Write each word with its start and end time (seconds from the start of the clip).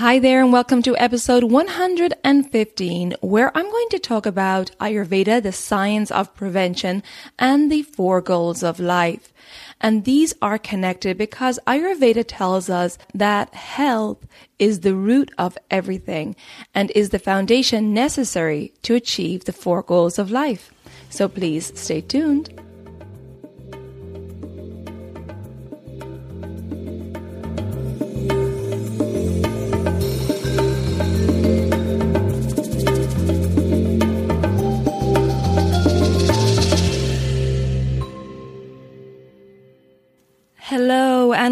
Hi 0.00 0.18
there, 0.18 0.40
and 0.42 0.50
welcome 0.50 0.80
to 0.84 0.96
episode 0.96 1.44
115, 1.44 3.14
where 3.20 3.54
I'm 3.54 3.70
going 3.70 3.88
to 3.90 3.98
talk 3.98 4.24
about 4.24 4.70
Ayurveda, 4.80 5.42
the 5.42 5.52
science 5.52 6.10
of 6.10 6.34
prevention, 6.34 7.02
and 7.38 7.70
the 7.70 7.82
four 7.82 8.22
goals 8.22 8.62
of 8.62 8.80
life. 8.80 9.30
And 9.78 10.06
these 10.06 10.32
are 10.40 10.56
connected 10.56 11.18
because 11.18 11.58
Ayurveda 11.66 12.24
tells 12.26 12.70
us 12.70 12.96
that 13.12 13.52
health 13.52 14.26
is 14.58 14.80
the 14.80 14.94
root 14.94 15.32
of 15.36 15.58
everything 15.70 16.34
and 16.74 16.90
is 16.92 17.10
the 17.10 17.18
foundation 17.18 17.92
necessary 17.92 18.72
to 18.84 18.94
achieve 18.94 19.44
the 19.44 19.52
four 19.52 19.82
goals 19.82 20.18
of 20.18 20.30
life. 20.30 20.72
So 21.10 21.28
please 21.28 21.78
stay 21.78 22.00
tuned. 22.00 22.58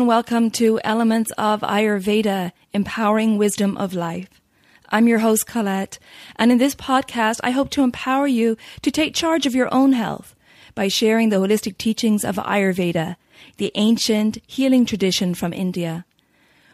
Welcome 0.09 0.51
to 0.51 0.81
Elements 0.85 1.31
of 1.37 1.61
Ayurveda, 1.61 2.53
Empowering 2.73 3.37
Wisdom 3.37 3.77
of 3.77 3.93
Life. 3.93 4.41
I'm 4.89 5.07
your 5.07 5.19
host, 5.19 5.47
Colette, 5.47 5.99
and 6.37 6.51
in 6.51 6.57
this 6.57 6.75
podcast, 6.75 7.41
I 7.45 7.51
hope 7.51 7.69
to 7.73 7.83
empower 7.83 8.27
you 8.27 8.57
to 8.81 8.91
take 8.91 9.15
charge 9.15 9.45
of 9.45 9.55
your 9.55 9.69
own 9.71 9.93
health 9.93 10.35
by 10.75 10.89
sharing 10.89 11.29
the 11.29 11.37
holistic 11.37 11.77
teachings 11.77 12.25
of 12.25 12.37
Ayurveda, 12.37 13.17
the 13.59 13.71
ancient 13.75 14.39
healing 14.47 14.87
tradition 14.87 15.35
from 15.35 15.53
India. 15.53 16.07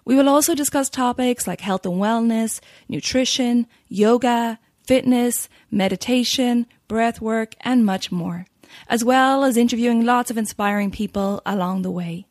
We 0.04 0.14
will 0.14 0.28
also 0.28 0.54
discuss 0.54 0.88
topics 0.88 1.48
like 1.48 1.60
health 1.60 1.84
and 1.84 1.96
wellness, 1.96 2.60
nutrition, 2.88 3.66
yoga, 3.88 4.60
fitness, 4.84 5.48
meditation, 5.72 6.66
breath 6.86 7.20
work, 7.20 7.56
and 7.62 7.84
much 7.84 8.12
more, 8.12 8.46
as 8.88 9.02
well 9.02 9.42
as 9.42 9.56
interviewing 9.56 10.04
lots 10.04 10.30
of 10.30 10.38
inspiring 10.38 10.92
people 10.92 11.42
along 11.44 11.82
the 11.82 11.90
way. 11.90 12.26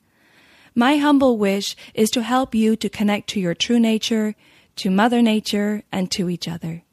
My 0.76 0.98
humble 0.98 1.38
wish 1.38 1.76
is 1.94 2.10
to 2.12 2.24
help 2.24 2.56
you 2.56 2.76
to 2.76 2.90
connect 2.90 3.30
to 3.30 3.40
your 3.40 3.54
true 3.54 3.80
nature, 3.80 4.36
to 4.78 4.90
Mother 4.90 5.22
Nature, 5.22 5.84
and 5.92 6.10
to 6.12 6.30
each 6.30 6.48
other. 6.48 6.84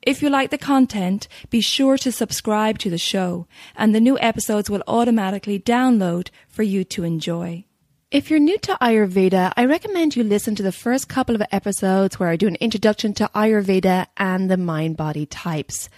If 0.00 0.22
you 0.22 0.30
like 0.30 0.50
the 0.50 0.58
content, 0.58 1.28
be 1.50 1.60
sure 1.60 1.96
to 1.98 2.10
subscribe 2.10 2.78
to 2.78 2.90
the 2.90 2.98
show, 2.98 3.46
and 3.76 3.94
the 3.94 4.00
new 4.00 4.18
episodes 4.18 4.68
will 4.68 4.82
automatically 4.88 5.60
download 5.60 6.30
for 6.48 6.62
you 6.62 6.84
to 6.84 7.04
enjoy. 7.04 7.64
If 8.10 8.28
you're 8.28 8.40
new 8.40 8.58
to 8.58 8.76
Ayurveda, 8.80 9.52
I 9.56 9.64
recommend 9.64 10.16
you 10.16 10.24
listen 10.24 10.54
to 10.56 10.62
the 10.62 10.72
first 10.72 11.08
couple 11.08 11.34
of 11.34 11.42
episodes 11.52 12.18
where 12.18 12.30
I 12.30 12.36
do 12.36 12.48
an 12.48 12.56
introduction 12.56 13.14
to 13.14 13.30
Ayurveda 13.34 14.06
and 14.16 14.50
the 14.50 14.56
mind 14.56 14.96
body 14.96 15.24
types. 15.24 15.88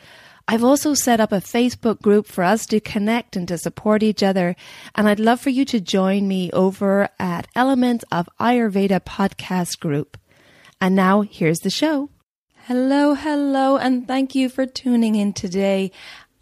I've 0.46 0.64
also 0.64 0.92
set 0.92 1.20
up 1.20 1.32
a 1.32 1.36
Facebook 1.36 2.02
group 2.02 2.26
for 2.26 2.44
us 2.44 2.66
to 2.66 2.78
connect 2.78 3.34
and 3.34 3.48
to 3.48 3.56
support 3.56 4.02
each 4.02 4.22
other. 4.22 4.56
And 4.94 5.08
I'd 5.08 5.20
love 5.20 5.40
for 5.40 5.50
you 5.50 5.64
to 5.66 5.80
join 5.80 6.28
me 6.28 6.50
over 6.52 7.08
at 7.18 7.48
Elements 7.56 8.04
of 8.12 8.28
Ayurveda 8.38 9.00
podcast 9.00 9.80
group. 9.80 10.18
And 10.80 10.94
now 10.94 11.22
here's 11.22 11.60
the 11.60 11.70
show. 11.70 12.10
Hello, 12.66 13.12
hello, 13.12 13.76
and 13.76 14.08
thank 14.08 14.34
you 14.34 14.48
for 14.48 14.64
tuning 14.64 15.16
in 15.16 15.34
today. 15.34 15.92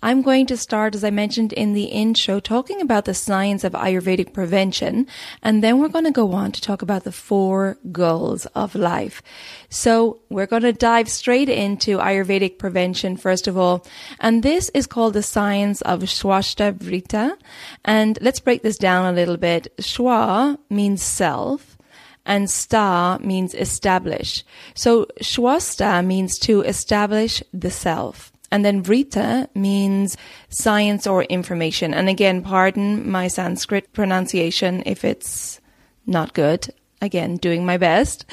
I'm 0.02 0.20
going 0.20 0.46
to 0.46 0.56
start, 0.56 0.96
as 0.96 1.04
I 1.04 1.10
mentioned 1.10 1.52
in 1.52 1.74
the 1.74 1.84
intro, 1.84 2.40
talking 2.40 2.80
about 2.80 3.04
the 3.04 3.14
science 3.14 3.62
of 3.62 3.72
Ayurvedic 3.72 4.32
prevention, 4.32 5.06
and 5.44 5.62
then 5.62 5.78
we're 5.78 5.88
going 5.88 6.06
to 6.06 6.10
go 6.10 6.32
on 6.32 6.50
to 6.52 6.60
talk 6.60 6.82
about 6.82 7.04
the 7.04 7.12
four 7.12 7.78
goals 7.92 8.46
of 8.46 8.74
life. 8.74 9.22
So 9.68 10.18
we're 10.28 10.46
going 10.46 10.64
to 10.64 10.72
dive 10.72 11.08
straight 11.08 11.48
into 11.48 11.98
Ayurvedic 11.98 12.58
prevention, 12.58 13.16
first 13.16 13.46
of 13.46 13.56
all, 13.56 13.86
and 14.18 14.42
this 14.42 14.70
is 14.74 14.88
called 14.88 15.14
the 15.14 15.22
science 15.22 15.82
of 15.82 16.00
Swastha 16.00 16.72
Vritta. 16.72 17.36
And 17.84 18.18
let's 18.20 18.40
break 18.40 18.62
this 18.62 18.78
down 18.78 19.06
a 19.06 19.16
little 19.16 19.36
bit. 19.36 19.72
Shwa 19.78 20.58
means 20.68 21.02
self 21.02 21.78
and 22.26 22.50
sta 22.50 23.18
means 23.20 23.54
establish. 23.54 24.44
So 24.74 25.06
swastha 25.20 26.04
means 26.04 26.38
to 26.40 26.62
establish 26.62 27.42
the 27.52 27.70
self. 27.70 28.31
And 28.52 28.66
then 28.66 28.82
Vritta 28.82 29.48
means 29.56 30.16
science 30.50 31.06
or 31.06 31.24
information. 31.24 31.94
And 31.94 32.08
again, 32.08 32.42
pardon 32.42 33.10
my 33.10 33.26
Sanskrit 33.26 33.92
pronunciation 33.94 34.82
if 34.84 35.04
it's 35.04 35.58
not 36.06 36.34
good. 36.34 36.72
Again, 37.00 37.36
doing 37.38 37.66
my 37.66 37.78
best. 37.78 38.26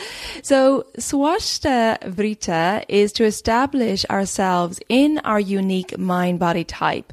So, 0.44 0.86
Swastha 1.00 1.98
Vritta 2.02 2.84
is 2.88 3.12
to 3.14 3.24
establish 3.24 4.06
ourselves 4.12 4.80
in 4.90 5.20
our 5.24 5.40
unique 5.40 5.98
mind 5.98 6.38
body 6.38 6.66
type 6.66 7.12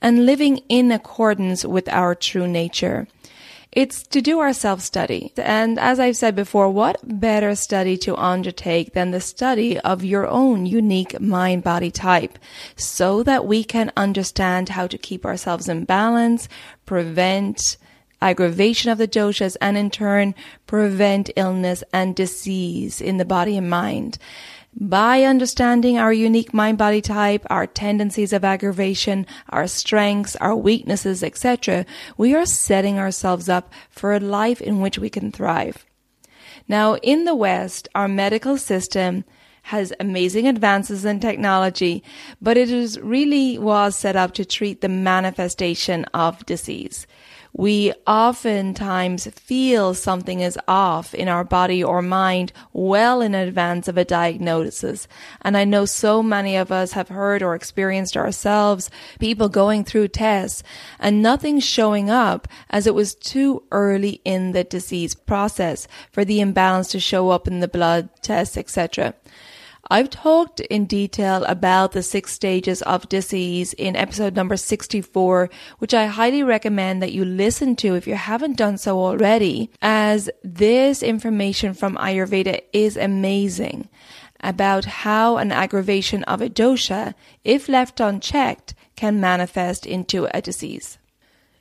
and 0.00 0.24
living 0.24 0.58
in 0.70 0.90
accordance 0.92 1.64
with 1.64 1.88
our 1.90 2.14
true 2.14 2.46
nature. 2.46 3.06
It's 3.74 4.04
to 4.08 4.22
do 4.22 4.38
our 4.38 4.52
self 4.52 4.80
study. 4.80 5.32
And 5.36 5.80
as 5.80 5.98
I've 5.98 6.16
said 6.16 6.36
before, 6.36 6.68
what 6.70 7.00
better 7.02 7.56
study 7.56 7.96
to 7.98 8.16
undertake 8.16 8.92
than 8.92 9.10
the 9.10 9.20
study 9.20 9.80
of 9.80 10.04
your 10.04 10.28
own 10.28 10.64
unique 10.64 11.20
mind 11.20 11.64
body 11.64 11.90
type 11.90 12.38
so 12.76 13.24
that 13.24 13.46
we 13.46 13.64
can 13.64 13.90
understand 13.96 14.68
how 14.68 14.86
to 14.86 14.96
keep 14.96 15.26
ourselves 15.26 15.68
in 15.68 15.84
balance, 15.86 16.48
prevent 16.86 17.76
aggravation 18.22 18.92
of 18.92 18.98
the 18.98 19.08
doshas, 19.08 19.56
and 19.60 19.76
in 19.76 19.90
turn 19.90 20.36
prevent 20.68 21.30
illness 21.34 21.82
and 21.92 22.14
disease 22.14 23.00
in 23.00 23.16
the 23.16 23.24
body 23.24 23.56
and 23.56 23.68
mind. 23.68 24.18
By 24.76 25.22
understanding 25.22 25.98
our 25.98 26.12
unique 26.12 26.52
mind 26.52 26.78
body 26.78 27.00
type, 27.00 27.46
our 27.48 27.66
tendencies 27.66 28.32
of 28.32 28.44
aggravation, 28.44 29.24
our 29.50 29.68
strengths, 29.68 30.34
our 30.36 30.56
weaknesses, 30.56 31.22
etc., 31.22 31.86
we 32.16 32.34
are 32.34 32.44
setting 32.44 32.98
ourselves 32.98 33.48
up 33.48 33.72
for 33.88 34.14
a 34.14 34.20
life 34.20 34.60
in 34.60 34.80
which 34.80 34.98
we 34.98 35.08
can 35.08 35.30
thrive. 35.30 35.86
Now, 36.66 36.96
in 36.96 37.24
the 37.24 37.36
West, 37.36 37.88
our 37.94 38.08
medical 38.08 38.56
system 38.58 39.24
has 39.68 39.92
amazing 40.00 40.48
advances 40.48 41.04
in 41.04 41.20
technology, 41.20 42.02
but 42.42 42.56
it 42.56 42.68
is 42.68 42.98
really 42.98 43.56
was 43.58 43.96
set 43.96 44.16
up 44.16 44.34
to 44.34 44.44
treat 44.44 44.80
the 44.80 44.88
manifestation 44.88 46.04
of 46.06 46.44
disease 46.46 47.06
we 47.56 47.92
oftentimes 48.04 49.28
feel 49.28 49.94
something 49.94 50.40
is 50.40 50.58
off 50.66 51.14
in 51.14 51.28
our 51.28 51.44
body 51.44 51.82
or 51.82 52.02
mind 52.02 52.52
well 52.72 53.20
in 53.20 53.32
advance 53.32 53.86
of 53.86 53.96
a 53.96 54.04
diagnosis. 54.04 55.06
And 55.42 55.56
I 55.56 55.64
know 55.64 55.84
so 55.84 56.20
many 56.20 56.56
of 56.56 56.72
us 56.72 56.92
have 56.92 57.08
heard 57.08 57.42
or 57.42 57.54
experienced 57.54 58.16
ourselves 58.16 58.90
people 59.20 59.48
going 59.48 59.84
through 59.84 60.08
tests 60.08 60.64
and 60.98 61.22
nothing 61.22 61.60
showing 61.60 62.10
up 62.10 62.48
as 62.70 62.88
it 62.88 62.94
was 62.94 63.14
too 63.14 63.62
early 63.70 64.20
in 64.24 64.50
the 64.50 64.64
disease 64.64 65.14
process 65.14 65.86
for 66.10 66.24
the 66.24 66.40
imbalance 66.40 66.88
to 66.88 66.98
show 66.98 67.30
up 67.30 67.46
in 67.46 67.60
the 67.60 67.68
blood 67.68 68.08
tests, 68.20 68.56
etc. 68.56 69.14
I've 69.90 70.08
talked 70.08 70.60
in 70.60 70.86
detail 70.86 71.44
about 71.44 71.92
the 71.92 72.02
six 72.02 72.32
stages 72.32 72.80
of 72.82 73.08
disease 73.08 73.74
in 73.74 73.96
episode 73.96 74.34
number 74.34 74.56
64, 74.56 75.50
which 75.78 75.92
I 75.92 76.06
highly 76.06 76.42
recommend 76.42 77.02
that 77.02 77.12
you 77.12 77.24
listen 77.24 77.76
to 77.76 77.94
if 77.94 78.06
you 78.06 78.14
haven't 78.14 78.56
done 78.56 78.78
so 78.78 78.98
already, 78.98 79.70
as 79.82 80.30
this 80.42 81.02
information 81.02 81.74
from 81.74 81.96
Ayurveda 81.96 82.62
is 82.72 82.96
amazing 82.96 83.88
about 84.40 84.84
how 84.84 85.36
an 85.36 85.52
aggravation 85.52 86.22
of 86.24 86.40
a 86.40 86.48
dosha, 86.48 87.14
if 87.44 87.68
left 87.68 88.00
unchecked, 88.00 88.74
can 88.96 89.20
manifest 89.20 89.86
into 89.86 90.28
a 90.34 90.40
disease. 90.40 90.98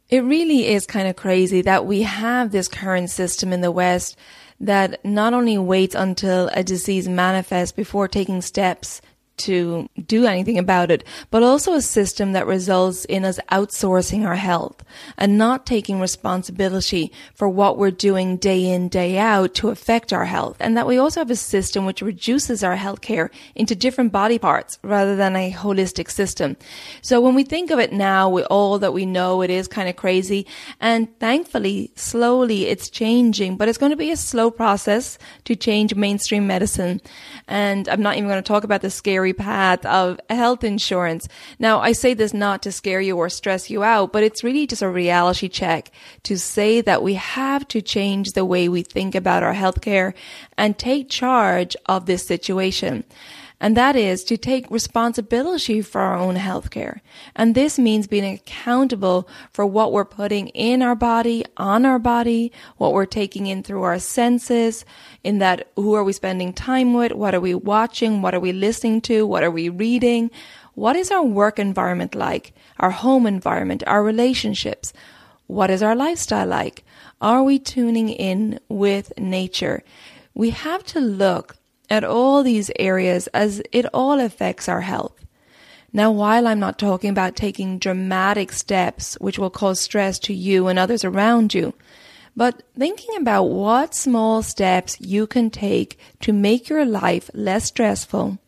It 0.09 0.23
really 0.23 0.67
is 0.67 0.85
kind 0.85 1.07
of 1.07 1.15
crazy 1.15 1.61
that 1.61 1.85
we 1.85 2.03
have 2.03 2.51
this 2.51 2.67
current 2.67 3.09
system 3.09 3.51
in 3.51 3.61
the 3.61 3.71
West 3.71 4.17
that 4.59 5.03
not 5.03 5.33
only 5.33 5.57
waits 5.57 5.95
until 5.95 6.49
a 6.53 6.63
disease 6.63 7.07
manifests 7.07 7.71
before 7.71 8.07
taking 8.07 8.41
steps 8.41 9.01
to 9.37 9.89
do 10.05 10.25
anything 10.25 10.57
about 10.57 10.91
it, 10.91 11.03
but 11.31 11.43
also 11.43 11.73
a 11.73 11.81
system 11.81 12.33
that 12.33 12.47
results 12.47 13.05
in 13.05 13.25
us 13.25 13.39
outsourcing 13.51 14.25
our 14.25 14.35
health 14.35 14.83
and 15.17 15.37
not 15.37 15.65
taking 15.65 15.99
responsibility 15.99 17.11
for 17.33 17.49
what 17.49 17.77
we're 17.77 17.91
doing 17.91 18.37
day 18.37 18.65
in, 18.65 18.89
day 18.89 19.17
out 19.17 19.53
to 19.55 19.69
affect 19.69 20.13
our 20.13 20.25
health. 20.25 20.57
And 20.59 20.77
that 20.77 20.87
we 20.87 20.97
also 20.97 21.19
have 21.19 21.31
a 21.31 21.35
system 21.35 21.85
which 21.85 22.01
reduces 22.01 22.63
our 22.63 22.77
healthcare 22.77 23.29
into 23.55 23.75
different 23.75 24.11
body 24.11 24.37
parts 24.37 24.77
rather 24.83 25.15
than 25.15 25.35
a 25.35 25.51
holistic 25.51 26.11
system. 26.11 26.57
So 27.01 27.19
when 27.19 27.35
we 27.35 27.43
think 27.43 27.71
of 27.71 27.79
it 27.79 27.91
now 27.91 28.29
with 28.29 28.45
all 28.49 28.79
that 28.79 28.93
we 28.93 29.05
know, 29.05 29.41
it 29.41 29.49
is 29.49 29.67
kind 29.67 29.89
of 29.89 29.95
crazy. 29.95 30.45
And 30.79 31.17
thankfully, 31.19 31.91
slowly 31.95 32.67
it's 32.67 32.89
changing, 32.89 33.57
but 33.57 33.67
it's 33.67 33.77
going 33.77 33.91
to 33.91 33.95
be 33.95 34.11
a 34.11 34.17
slow 34.17 34.51
process 34.51 35.17
to 35.45 35.55
change 35.55 35.95
mainstream 35.95 36.47
medicine. 36.47 37.01
And 37.47 37.87
I'm 37.89 38.01
not 38.01 38.17
even 38.17 38.29
going 38.29 38.41
to 38.41 38.47
talk 38.47 38.63
about 38.63 38.81
the 38.81 38.89
scary 38.89 39.22
path 39.31 39.85
of 39.85 40.19
health 40.29 40.65
insurance. 40.65 41.29
Now, 41.59 41.79
I 41.79 41.93
say 41.93 42.13
this 42.13 42.33
not 42.33 42.61
to 42.63 42.71
scare 42.73 42.99
you 42.99 43.15
or 43.15 43.29
stress 43.29 43.69
you 43.69 43.83
out, 43.83 44.11
but 44.11 44.23
it's 44.23 44.43
really 44.43 44.67
just 44.67 44.81
a 44.81 44.89
reality 44.89 45.47
check 45.47 45.91
to 46.23 46.37
say 46.37 46.81
that 46.81 47.01
we 47.01 47.13
have 47.13 47.65
to 47.69 47.81
change 47.81 48.33
the 48.33 48.43
way 48.43 48.67
we 48.67 48.81
think 48.81 49.15
about 49.15 49.43
our 49.43 49.53
healthcare 49.53 50.13
and 50.57 50.77
take 50.77 51.09
charge 51.09 51.77
of 51.85 52.07
this 52.07 52.25
situation 52.25 53.05
and 53.63 53.77
that 53.77 53.95
is 53.95 54.25
to 54.25 54.35
take 54.35 54.69
responsibility 54.69 55.81
for 55.81 56.01
our 56.01 56.17
own 56.17 56.35
healthcare. 56.35 56.99
And 57.33 57.55
this 57.55 57.79
means 57.79 58.07
being 58.07 58.25
accountable 58.25 59.25
for 59.53 59.65
what 59.65 59.93
we're 59.93 60.03
putting 60.03 60.49
in 60.49 60.81
our 60.81 60.95
body, 60.95 61.45
on 61.55 61.85
our 61.85 61.97
body, 61.97 62.51
what 62.75 62.91
we're 62.91 63.05
taking 63.05 63.47
in 63.47 63.63
through 63.63 63.83
our 63.83 63.99
senses, 63.99 64.83
in 65.23 65.39
that 65.39 65.69
who 65.77 65.93
are 65.93 66.03
we 66.03 66.11
spending 66.11 66.51
time 66.51 66.93
with, 66.93 67.13
what 67.13 67.33
are 67.33 67.39
we 67.39 67.55
watching, 67.55 68.21
what 68.21 68.35
are 68.35 68.41
we 68.41 68.51
listening 68.51 68.99
to, 69.03 69.25
what 69.25 69.43
are 69.43 69.51
we 69.51 69.69
reading, 69.69 70.29
what 70.73 70.97
is 70.97 71.09
our 71.09 71.23
work 71.23 71.57
environment 71.57 72.15
like, 72.15 72.51
our 72.81 72.91
home 72.91 73.25
environment, 73.25 73.81
our 73.87 74.03
relationships, 74.03 74.91
what 75.47 75.69
is 75.69 75.81
our 75.81 75.95
lifestyle 75.95 76.47
like? 76.47 76.83
Are 77.21 77.43
we 77.43 77.59
tuning 77.59 78.09
in 78.09 78.59
with 78.67 79.13
nature? 79.17 79.85
We 80.33 80.49
have 80.49 80.83
to 80.87 80.99
look 80.99 81.55
at 81.89 82.03
all 82.03 82.43
these 82.43 82.71
areas 82.77 83.27
as 83.27 83.61
it 83.71 83.85
all 83.93 84.19
affects 84.19 84.67
our 84.67 84.81
health. 84.81 85.13
Now, 85.95 86.11
while 86.11 86.47
I'm 86.47 86.59
not 86.59 86.79
talking 86.79 87.11
about 87.11 87.35
taking 87.35 87.77
dramatic 87.77 88.51
steps 88.51 89.15
which 89.21 89.37
will 89.37 89.51
cause 89.51 89.79
stress 89.79 90.17
to 90.19 90.33
you 90.33 90.67
and 90.67 90.79
others 90.79 91.05
around 91.05 91.53
you, 91.53 91.73
but 92.35 92.63
thinking 92.75 93.15
about 93.15 93.43
what 93.43 93.93
small 93.93 94.41
steps 94.41 94.99
you 94.99 95.27
can 95.27 95.51
take 95.51 95.99
to 96.21 96.33
make 96.33 96.67
your 96.67 96.83
life 96.83 97.29
less 97.35 97.65
stressful, 97.65 98.39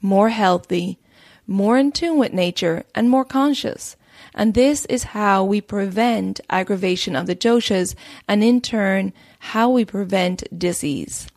more 0.00 0.30
healthy, 0.30 0.98
more 1.46 1.78
in 1.78 1.92
tune 1.92 2.18
with 2.18 2.32
nature, 2.32 2.84
and 2.96 3.08
more 3.08 3.24
conscious. 3.24 3.96
And 4.34 4.54
this 4.54 4.84
is 4.86 5.04
how 5.04 5.44
we 5.44 5.60
prevent 5.60 6.40
aggravation 6.50 7.14
of 7.14 7.26
the 7.26 7.36
doshas 7.36 7.94
and 8.26 8.42
in 8.42 8.60
turn, 8.60 9.12
how 9.38 9.70
we 9.70 9.84
prevent 9.84 10.42
disease. 10.56 11.28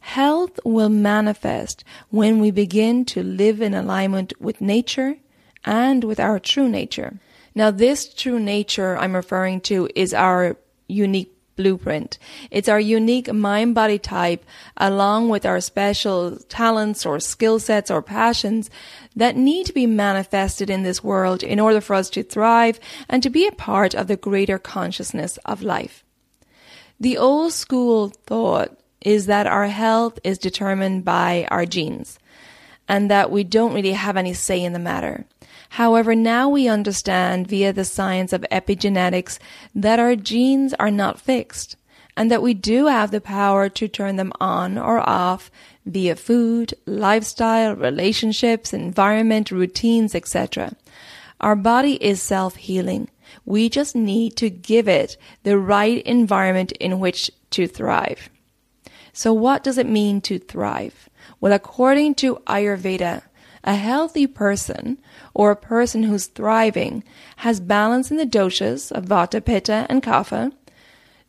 Health 0.00 0.58
will 0.64 0.88
manifest 0.88 1.84
when 2.08 2.40
we 2.40 2.50
begin 2.50 3.04
to 3.06 3.22
live 3.22 3.60
in 3.60 3.74
alignment 3.74 4.32
with 4.40 4.60
nature 4.60 5.16
and 5.64 6.02
with 6.04 6.18
our 6.18 6.38
true 6.38 6.68
nature. 6.68 7.18
Now, 7.54 7.70
this 7.70 8.12
true 8.12 8.40
nature 8.40 8.96
I'm 8.96 9.14
referring 9.14 9.60
to 9.62 9.88
is 9.94 10.14
our 10.14 10.56
unique 10.88 11.36
blueprint. 11.56 12.18
It's 12.50 12.68
our 12.68 12.80
unique 12.80 13.30
mind 13.32 13.74
body 13.74 13.98
type 13.98 14.44
along 14.78 15.28
with 15.28 15.44
our 15.44 15.60
special 15.60 16.38
talents 16.48 17.04
or 17.04 17.20
skill 17.20 17.58
sets 17.58 17.90
or 17.90 18.00
passions 18.00 18.70
that 19.14 19.36
need 19.36 19.66
to 19.66 19.74
be 19.74 19.86
manifested 19.86 20.70
in 20.70 20.82
this 20.82 21.04
world 21.04 21.42
in 21.42 21.60
order 21.60 21.82
for 21.82 21.94
us 21.94 22.08
to 22.10 22.22
thrive 22.22 22.80
and 23.10 23.22
to 23.22 23.28
be 23.28 23.46
a 23.46 23.52
part 23.52 23.94
of 23.94 24.06
the 24.06 24.16
greater 24.16 24.58
consciousness 24.58 25.36
of 25.44 25.62
life. 25.62 26.02
The 26.98 27.18
old 27.18 27.52
school 27.52 28.08
thought 28.26 28.79
is 29.00 29.26
that 29.26 29.46
our 29.46 29.66
health 29.66 30.18
is 30.24 30.38
determined 30.38 31.04
by 31.04 31.46
our 31.50 31.66
genes 31.66 32.18
and 32.88 33.10
that 33.10 33.30
we 33.30 33.44
don't 33.44 33.74
really 33.74 33.92
have 33.92 34.16
any 34.16 34.34
say 34.34 34.62
in 34.62 34.72
the 34.72 34.78
matter. 34.78 35.24
However, 35.70 36.16
now 36.16 36.48
we 36.48 36.66
understand 36.66 37.46
via 37.46 37.72
the 37.72 37.84
science 37.84 38.32
of 38.32 38.44
epigenetics 38.50 39.38
that 39.74 40.00
our 40.00 40.16
genes 40.16 40.74
are 40.74 40.90
not 40.90 41.20
fixed 41.20 41.76
and 42.16 42.30
that 42.30 42.42
we 42.42 42.54
do 42.54 42.86
have 42.86 43.12
the 43.12 43.20
power 43.20 43.68
to 43.68 43.86
turn 43.86 44.16
them 44.16 44.32
on 44.40 44.76
or 44.76 44.98
off 45.08 45.50
via 45.86 46.16
food, 46.16 46.74
lifestyle, 46.86 47.74
relationships, 47.76 48.74
environment, 48.74 49.50
routines, 49.50 50.14
etc. 50.14 50.72
Our 51.40 51.56
body 51.56 51.94
is 52.02 52.20
self-healing. 52.20 53.08
We 53.44 53.68
just 53.68 53.94
need 53.94 54.36
to 54.36 54.50
give 54.50 54.88
it 54.88 55.16
the 55.44 55.56
right 55.56 56.02
environment 56.02 56.72
in 56.72 56.98
which 56.98 57.30
to 57.50 57.66
thrive. 57.66 58.28
So 59.12 59.32
what 59.32 59.62
does 59.64 59.78
it 59.78 59.88
mean 59.88 60.20
to 60.22 60.38
thrive? 60.38 61.08
Well, 61.40 61.52
according 61.52 62.14
to 62.16 62.36
Ayurveda, 62.46 63.22
a 63.64 63.74
healthy 63.74 64.26
person 64.26 64.98
or 65.34 65.50
a 65.50 65.56
person 65.56 66.04
who's 66.04 66.26
thriving 66.26 67.04
has 67.36 67.60
balance 67.60 68.10
in 68.10 68.16
the 68.16 68.26
doshas 68.26 68.90
of 68.92 69.06
vata, 69.06 69.44
pitta, 69.44 69.86
and 69.88 70.02
kapha. 70.02 70.52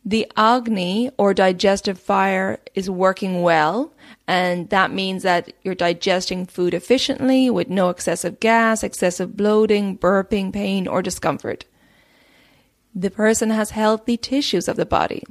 The 0.04 0.30
agni 0.36 1.10
or 1.16 1.32
digestive 1.32 2.00
fire 2.00 2.58
is 2.74 2.90
working 2.90 3.42
well, 3.42 3.92
and 4.26 4.68
that 4.70 4.90
means 4.90 5.22
that 5.22 5.52
you're 5.62 5.76
digesting 5.76 6.44
food 6.44 6.74
efficiently 6.74 7.48
with 7.50 7.68
no 7.68 7.88
excessive 7.88 8.40
gas, 8.40 8.82
excessive 8.82 9.36
bloating, 9.36 9.96
burping, 9.96 10.52
pain, 10.52 10.88
or 10.88 11.02
discomfort. 11.02 11.66
The 12.94 13.10
person 13.10 13.50
has 13.50 13.70
healthy 13.70 14.16
tissues 14.16 14.66
of 14.66 14.76
the 14.76 14.86
body. 14.86 15.22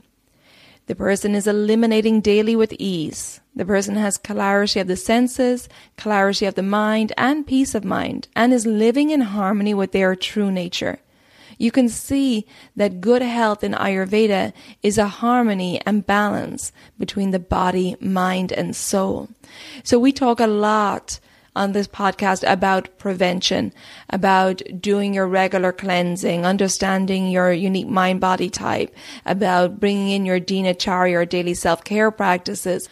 The 0.87 0.95
person 0.95 1.35
is 1.35 1.47
eliminating 1.47 2.21
daily 2.21 2.55
with 2.55 2.73
ease. 2.73 3.39
The 3.55 3.65
person 3.65 3.95
has 3.95 4.17
clarity 4.17 4.79
of 4.79 4.87
the 4.87 4.97
senses, 4.97 5.69
clarity 5.97 6.45
of 6.45 6.55
the 6.55 6.63
mind, 6.63 7.13
and 7.17 7.47
peace 7.47 7.75
of 7.75 7.85
mind, 7.85 8.27
and 8.35 8.51
is 8.51 8.65
living 8.65 9.09
in 9.09 9.21
harmony 9.21 9.73
with 9.73 9.91
their 9.91 10.15
true 10.15 10.51
nature. 10.51 10.99
You 11.57 11.71
can 11.71 11.89
see 11.89 12.47
that 12.75 13.01
good 13.01 13.21
health 13.21 13.63
in 13.63 13.73
Ayurveda 13.73 14.51
is 14.81 14.97
a 14.97 15.07
harmony 15.07 15.79
and 15.85 16.03
balance 16.03 16.71
between 16.97 17.29
the 17.29 17.39
body, 17.39 17.95
mind, 18.01 18.51
and 18.51 18.75
soul. 18.75 19.29
So 19.83 19.99
we 19.99 20.11
talk 20.11 20.39
a 20.39 20.47
lot 20.47 21.19
on 21.55 21.73
this 21.73 21.87
podcast 21.87 22.49
about 22.49 22.97
prevention, 22.97 23.73
about 24.09 24.61
doing 24.79 25.13
your 25.13 25.27
regular 25.27 25.71
cleansing, 25.71 26.45
understanding 26.45 27.29
your 27.29 27.51
unique 27.51 27.87
mind 27.87 28.21
body 28.21 28.49
type, 28.49 28.95
about 29.25 29.79
bringing 29.79 30.09
in 30.11 30.25
your 30.25 30.39
dinacharya 30.39 31.15
or 31.15 31.25
daily 31.25 31.53
self 31.53 31.83
care 31.83 32.11
practices. 32.11 32.87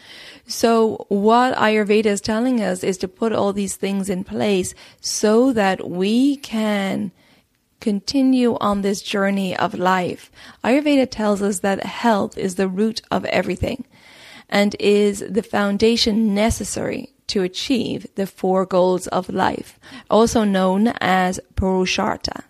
So 0.48 1.06
what 1.10 1.56
Ayurveda 1.56 2.08
is 2.08 2.22
telling 2.22 2.62
us 2.62 2.84
is 2.84 2.98
to 2.98 3.08
put 3.08 3.32
all 3.32 3.54
these 3.54 3.76
things 3.76 4.10
in 4.10 4.24
place 4.24 4.74
so 5.00 5.54
that 5.54 5.90
we 5.90 6.38
can 6.38 7.12
continue 7.80 8.58
on 8.60 8.82
this 8.82 9.02
journey 9.02 9.56
of 9.56 9.74
life. 9.74 10.30
Ayurveda 10.66 11.10
tells 11.10 11.42
us 11.42 11.60
that 11.60 11.86
health 11.86 12.38
is 12.38 12.56
the 12.56 12.68
root 12.68 13.02
of 13.10 13.24
everything 13.26 13.86
and 14.50 14.76
is 14.80 15.24
the 15.30 15.44
foundation 15.44 16.34
necessary 16.34 17.14
to 17.30 17.44
achieve 17.44 18.08
the 18.16 18.28
four 18.28 18.66
goals 18.66 19.08
of 19.08 19.30
life, 19.30 19.80
also 20.10 20.44
known 20.44 20.88
as 21.00 21.40
Purushartha. 21.56 22.44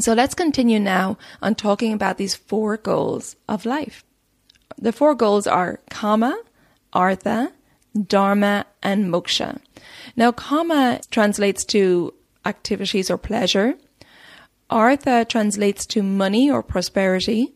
So 0.00 0.12
let's 0.12 0.34
continue 0.34 0.78
now 0.78 1.16
on 1.40 1.54
talking 1.54 1.92
about 1.92 2.18
these 2.18 2.34
four 2.34 2.76
goals 2.76 3.36
of 3.48 3.64
life. 3.64 4.04
The 4.78 4.92
four 4.92 5.14
goals 5.14 5.46
are 5.46 5.80
Kama, 5.90 6.38
Artha, 6.92 7.52
Dharma, 8.06 8.66
and 8.82 9.06
Moksha. 9.06 9.58
Now, 10.14 10.32
Kama 10.32 11.00
translates 11.10 11.64
to 11.66 12.12
activities 12.44 13.10
or 13.10 13.16
pleasure. 13.16 13.74
Artha 14.68 15.24
translates 15.24 15.86
to 15.86 16.02
money 16.02 16.50
or 16.50 16.62
prosperity. 16.62 17.54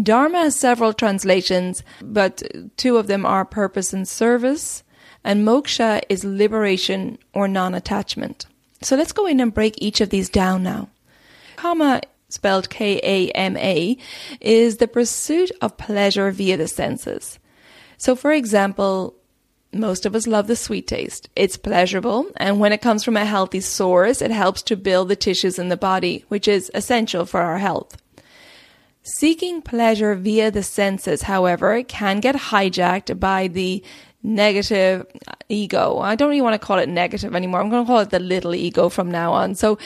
Dharma 0.00 0.38
has 0.38 0.56
several 0.56 0.92
translations, 0.92 1.82
but 2.02 2.42
two 2.76 2.98
of 2.98 3.06
them 3.06 3.24
are 3.24 3.44
purpose 3.44 3.92
and 3.92 4.06
service 4.06 4.82
and 5.24 5.46
moksha 5.46 6.02
is 6.08 6.24
liberation 6.24 7.18
or 7.32 7.48
non-attachment. 7.48 8.46
So 8.80 8.96
let's 8.96 9.12
go 9.12 9.26
in 9.26 9.40
and 9.40 9.54
break 9.54 9.74
each 9.78 10.00
of 10.00 10.10
these 10.10 10.28
down 10.28 10.62
now. 10.62 10.88
Kama, 11.56 12.02
spelled 12.28 12.70
K-A-M-A, 12.70 13.96
is 14.40 14.76
the 14.78 14.88
pursuit 14.88 15.52
of 15.60 15.76
pleasure 15.76 16.30
via 16.30 16.56
the 16.56 16.68
senses. 16.68 17.38
So 17.96 18.16
for 18.16 18.32
example, 18.32 19.14
most 19.72 20.04
of 20.04 20.14
us 20.14 20.26
love 20.26 20.48
the 20.48 20.56
sweet 20.56 20.86
taste. 20.86 21.30
It's 21.34 21.56
pleasurable, 21.56 22.26
and 22.36 22.60
when 22.60 22.72
it 22.72 22.82
comes 22.82 23.04
from 23.04 23.16
a 23.16 23.24
healthy 23.24 23.60
source, 23.60 24.20
it 24.20 24.30
helps 24.30 24.62
to 24.64 24.76
build 24.76 25.08
the 25.08 25.16
tissues 25.16 25.58
in 25.58 25.68
the 25.68 25.76
body, 25.76 26.24
which 26.28 26.46
is 26.46 26.70
essential 26.74 27.24
for 27.24 27.40
our 27.40 27.58
health. 27.58 27.96
Seeking 29.02 29.62
pleasure 29.62 30.14
via 30.14 30.50
the 30.50 30.62
senses, 30.62 31.22
however, 31.22 31.82
can 31.82 32.20
get 32.20 32.36
hijacked 32.36 33.18
by 33.18 33.48
the 33.48 33.82
negative 34.22 35.06
ego. 35.48 35.98
I 35.98 36.14
don't 36.14 36.32
even 36.32 36.44
want 36.44 36.60
to 36.60 36.66
call 36.66 36.78
it 36.78 36.88
negative 36.88 37.34
anymore. 37.34 37.60
I'm 37.60 37.70
going 37.70 37.84
to 37.84 37.86
call 37.86 38.00
it 38.00 38.10
the 38.10 38.18
little 38.18 38.54
ego 38.54 38.88
from 38.88 39.10
now 39.10 39.32
on. 39.32 39.54
So 39.54 39.78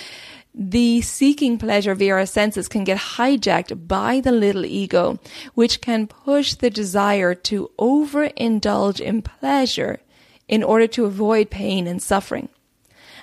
the 0.55 1.03
seeking 1.03 1.59
pleasure 1.59 1.95
via 1.95 2.15
our 2.15 2.27
senses 2.27 2.69
can 2.69 2.85
get 2.85 2.99
hijacked 2.99 3.87
by 3.87 4.21
the 4.21 4.33
little 4.33 4.65
ego, 4.65 5.19
which 5.55 5.81
can 5.81 6.07
push 6.07 6.55
the 6.55 6.71
desire 6.71 7.35
to 7.35 7.71
overindulge 7.79 9.01
in 9.01 9.21
pleasure 9.23 10.01
in 10.49 10.63
order 10.63 10.87
to 10.87 11.05
avoid 11.05 11.51
pain 11.51 11.87
and 11.87 12.03
suffering, 12.03 12.49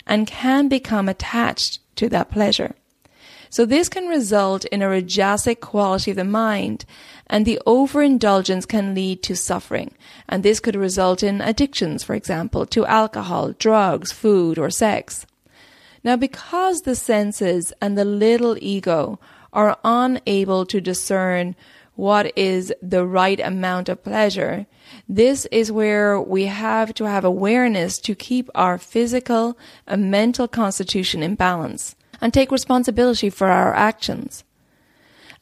and 0.05 0.27
can 0.27 0.67
become 0.67 1.10
attached 1.10 1.79
to 1.96 2.10
that 2.10 2.29
pleasure. 2.29 2.75
So 3.53 3.67
this 3.67 3.88
can 3.88 4.07
result 4.07 4.65
in 4.65 4.81
a 4.81 4.88
rajasic 4.88 5.60
quality 5.60 6.10
of 6.10 6.17
the 6.17 6.24
mind, 6.24 6.86
and 7.27 7.45
the 7.45 7.62
overindulgence 7.67 8.65
can 8.65 8.95
lead 8.95 9.22
to 9.22 9.36
suffering. 9.36 9.93
And 10.27 10.41
this 10.41 10.60
could 10.60 10.75
result 10.75 11.22
in 11.22 11.39
addictions, 11.39 12.03
for 12.03 12.15
example, 12.15 12.65
to 12.65 12.83
alcohol, 12.88 13.53
drugs, 13.60 14.12
food, 14.12 14.57
or 14.57 14.72
sex. 14.72 15.27
Now, 16.03 16.15
because 16.15 16.81
the 16.81 16.95
senses 16.95 17.72
and 17.79 17.95
the 17.95 18.05
little 18.05 18.57
ego 18.60 19.19
are 19.53 19.77
unable 19.83 20.65
to 20.65 20.81
discern 20.81 21.55
what 21.93 22.36
is 22.36 22.74
the 22.81 23.05
right 23.05 23.39
amount 23.39 23.88
of 23.88 24.03
pleasure, 24.03 24.65
this 25.07 25.45
is 25.51 25.72
where 25.72 26.19
we 26.19 26.45
have 26.45 26.95
to 26.95 27.03
have 27.03 27.24
awareness 27.24 28.00
to 28.00 28.15
keep 28.15 28.50
our 28.55 28.79
physical 28.79 29.55
and 29.86 30.10
mental 30.10 30.48
constitution 30.48 31.22
in 31.22 31.36
balance 31.36 31.95
and 32.22 32.34
take 32.34 32.51
responsibility 32.51 33.29
for 33.29 33.48
our 33.48 33.74
actions. 33.74 34.43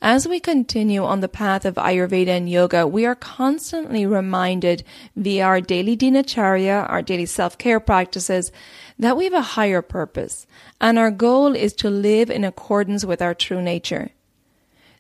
As 0.04 0.28
we 0.28 0.40
continue 0.40 1.04
on 1.04 1.20
the 1.20 1.30
path 1.30 1.64
of 1.64 1.76
Ayurveda 1.76 2.30
and 2.30 2.50
yoga, 2.50 2.88
we 2.88 3.06
are 3.06 3.14
constantly 3.14 4.04
reminded 4.04 4.84
via 5.16 5.46
our 5.46 5.62
daily 5.62 5.96
dinacharya, 5.96 6.90
our 6.90 7.04
daily 7.04 7.28
self-care 7.28 7.80
practices, 7.80 8.52
that 8.98 9.16
we 9.16 9.26
have 9.26 9.34
a 9.34 9.42
higher 9.42 9.84
purpose, 9.84 10.48
and 10.80 10.98
our 10.98 11.12
goal 11.12 11.56
is 11.56 11.74
to 11.74 11.90
live 11.92 12.32
in 12.32 12.44
accordance 12.44 13.06
with 13.06 13.22
our 13.22 13.36
true 13.36 13.62
nature. 13.62 14.10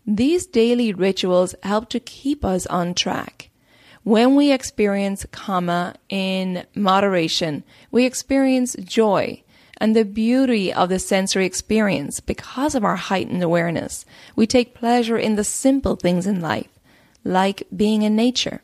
These 0.05 0.45
daily 0.45 0.93
rituals 0.93 1.55
help 1.63 1.89
to 1.89 1.99
keep 1.99 2.45
us 2.45 2.67
on 2.67 2.93
track. 2.93 3.49
When 4.03 4.35
we 4.35 4.51
experience 4.51 5.25
kama 5.31 5.95
in 6.09 6.63
moderation, 6.75 7.63
we 7.89 8.05
experience 8.05 8.75
joy 8.83 9.43
and 9.81 9.95
the 9.95 10.05
beauty 10.05 10.71
of 10.71 10.89
the 10.89 10.99
sensory 10.99 11.43
experience 11.43 12.19
because 12.19 12.75
of 12.75 12.85
our 12.85 12.97
heightened 12.97 13.41
awareness. 13.41 14.05
We 14.35 14.45
take 14.45 14.75
pleasure 14.75 15.17
in 15.17 15.37
the 15.37 15.43
simple 15.43 15.95
things 15.95 16.27
in 16.27 16.39
life, 16.39 16.69
like 17.25 17.63
being 17.75 18.03
in 18.03 18.15
nature. 18.15 18.61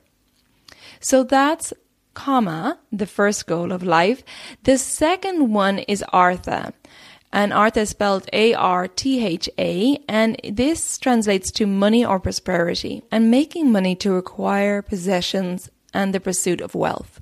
So 1.00 1.24
that's 1.24 1.74
kama, 2.14 2.78
the 2.92 3.08
first 3.08 3.48
goal 3.48 3.72
of 3.72 3.82
life. 3.82 4.22
The 4.64 4.78
second 4.78 5.52
one 5.52 5.80
is 5.80 6.06
artha. 6.14 6.74
And 7.34 7.52
artha 7.52 7.82
is 7.82 7.90
spelled 7.90 8.30
A-R-T-H-A, 8.32 10.00
and 10.08 10.40
this 10.44 11.00
translates 11.00 11.52
to 11.54 11.66
money 11.66 12.06
or 12.06 12.20
prosperity, 12.20 13.02
and 13.12 13.32
making 13.32 13.72
money 13.72 13.96
to 13.96 14.16
acquire 14.18 14.84
possessions 14.84 15.70
and 15.96 16.14
the 16.14 16.20
pursuit 16.20 16.62
of 16.62 16.76
wealth. 16.76 17.20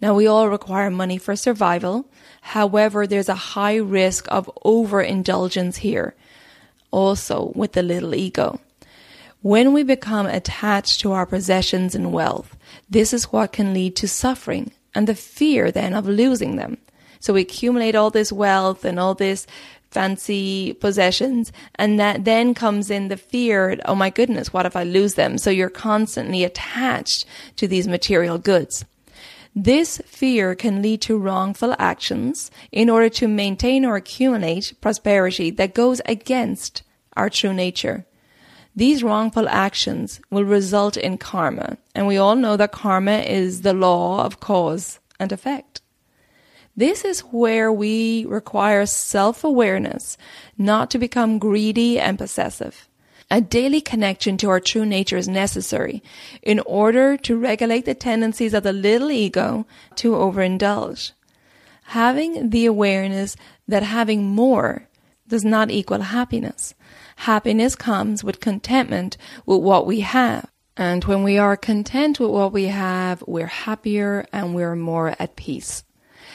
Now, 0.00 0.14
we 0.14 0.26
all 0.26 0.48
require 0.48 0.90
money 0.90 1.18
for 1.18 1.34
survival. 1.34 2.10
However, 2.48 3.06
there's 3.06 3.28
a 3.28 3.34
high 3.34 3.76
risk 3.76 4.26
of 4.30 4.50
overindulgence 4.64 5.76
here, 5.76 6.14
also 6.90 7.52
with 7.54 7.72
the 7.72 7.82
little 7.82 8.14
ego. 8.14 8.58
When 9.42 9.74
we 9.74 9.82
become 9.82 10.24
attached 10.24 11.00
to 11.00 11.12
our 11.12 11.26
possessions 11.26 11.94
and 11.94 12.10
wealth, 12.10 12.56
this 12.88 13.12
is 13.12 13.24
what 13.24 13.52
can 13.52 13.74
lead 13.74 13.96
to 13.96 14.08
suffering 14.08 14.72
and 14.94 15.06
the 15.06 15.14
fear 15.14 15.70
then 15.70 15.92
of 15.92 16.08
losing 16.08 16.56
them. 16.56 16.78
So 17.20 17.34
we 17.34 17.42
accumulate 17.42 17.94
all 17.94 18.08
this 18.08 18.32
wealth 18.32 18.82
and 18.82 18.98
all 18.98 19.12
this 19.14 19.46
fancy 19.90 20.72
possessions 20.72 21.52
and 21.74 22.00
that 22.00 22.24
then 22.24 22.54
comes 22.54 22.90
in 22.90 23.08
the 23.08 23.16
fear 23.18 23.78
oh 23.84 23.94
my 23.94 24.10
goodness 24.10 24.52
what 24.52 24.66
if 24.66 24.76
i 24.76 24.84
lose 24.84 25.14
them 25.14 25.38
so 25.38 25.48
you're 25.48 25.70
constantly 25.70 26.44
attached 26.44 27.24
to 27.56 27.66
these 27.66 27.88
material 27.88 28.36
goods 28.36 28.84
this 29.54 29.98
fear 30.06 30.54
can 30.54 30.82
lead 30.82 31.00
to 31.02 31.18
wrongful 31.18 31.74
actions 31.78 32.50
in 32.70 32.90
order 32.90 33.08
to 33.08 33.28
maintain 33.28 33.84
or 33.84 33.96
accumulate 33.96 34.74
prosperity 34.80 35.50
that 35.50 35.74
goes 35.74 36.00
against 36.06 36.82
our 37.16 37.28
true 37.28 37.52
nature. 37.52 38.06
These 38.76 39.02
wrongful 39.02 39.48
actions 39.48 40.20
will 40.30 40.44
result 40.44 40.96
in 40.96 41.18
karma, 41.18 41.78
and 41.94 42.06
we 42.06 42.16
all 42.16 42.36
know 42.36 42.56
that 42.56 42.70
karma 42.70 43.18
is 43.18 43.62
the 43.62 43.72
law 43.72 44.24
of 44.24 44.38
cause 44.38 45.00
and 45.18 45.32
effect. 45.32 45.80
This 46.76 47.04
is 47.04 47.20
where 47.20 47.72
we 47.72 48.24
require 48.26 48.86
self 48.86 49.42
awareness 49.42 50.16
not 50.56 50.92
to 50.92 50.98
become 50.98 51.40
greedy 51.40 51.98
and 51.98 52.16
possessive. 52.16 52.87
A 53.30 53.42
daily 53.42 53.82
connection 53.82 54.38
to 54.38 54.48
our 54.48 54.60
true 54.60 54.86
nature 54.86 55.18
is 55.18 55.28
necessary 55.28 56.02
in 56.42 56.60
order 56.60 57.16
to 57.18 57.36
regulate 57.36 57.84
the 57.84 57.94
tendencies 57.94 58.54
of 58.54 58.62
the 58.62 58.72
little 58.72 59.10
ego 59.10 59.66
to 59.96 60.12
overindulge. 60.12 61.12
Having 61.92 62.50
the 62.50 62.64
awareness 62.64 63.36
that 63.66 63.82
having 63.82 64.24
more 64.24 64.88
does 65.26 65.44
not 65.44 65.70
equal 65.70 66.00
happiness. 66.00 66.74
Happiness 67.16 67.76
comes 67.76 68.24
with 68.24 68.40
contentment 68.40 69.18
with 69.44 69.60
what 69.60 69.86
we 69.86 70.00
have. 70.00 70.50
And 70.76 71.04
when 71.04 71.22
we 71.22 71.36
are 71.36 71.56
content 71.56 72.18
with 72.18 72.30
what 72.30 72.52
we 72.52 72.64
have, 72.64 73.22
we're 73.26 73.46
happier 73.46 74.26
and 74.32 74.54
we're 74.54 74.76
more 74.76 75.14
at 75.18 75.36
peace. 75.36 75.84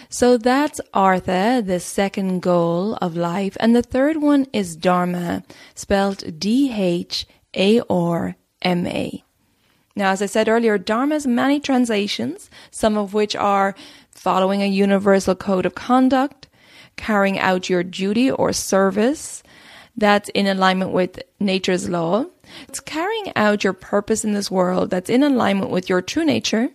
So 0.10 0.38
that's 0.38 0.80
Artha, 0.94 1.64
the 1.66 1.80
second 1.80 2.42
goal 2.42 2.96
of 2.96 3.16
life. 3.16 3.58
And 3.60 3.76
the 3.76 3.82
third 3.82 4.18
one 4.18 4.48
is 4.54 4.76
Dharma, 4.76 5.44
spelled 5.76 6.40
D-H-A-R-M-A. 6.40 7.24
Now, 9.96 10.10
as 10.10 10.22
I 10.24 10.26
said 10.26 10.50
earlier, 10.50 10.78
Dharma 10.78 11.16
has 11.16 11.28
many 11.28 11.60
translations, 11.60 12.50
some 12.72 12.98
of 12.98 13.14
which 13.14 13.36
are 13.36 13.76
following 14.12 14.62
a 14.62 14.68
universal 14.68 15.36
code 15.36 15.66
of 15.66 15.76
conduct, 15.76 16.48
carrying 16.96 17.38
out 17.40 17.70
your 17.70 17.84
duty 17.84 18.32
or 18.32 18.54
service 18.54 19.44
that's 19.96 20.30
in 20.30 20.48
alignment 20.48 20.92
with 20.92 21.22
nature's 21.40 21.88
law. 21.90 22.26
It's 22.68 22.80
carrying 22.80 23.32
out 23.36 23.64
your 23.64 23.74
purpose 23.74 24.24
in 24.24 24.34
this 24.34 24.50
world 24.50 24.90
that's 24.90 25.10
in 25.10 25.22
alignment 25.24 25.70
with 25.70 25.90
your 25.90 26.02
true 26.02 26.26
nature 26.26 26.70